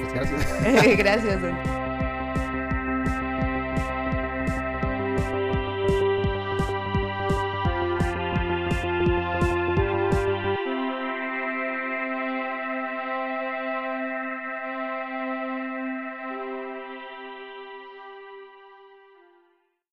[0.00, 0.98] pues gracias.
[0.98, 1.79] Gracias.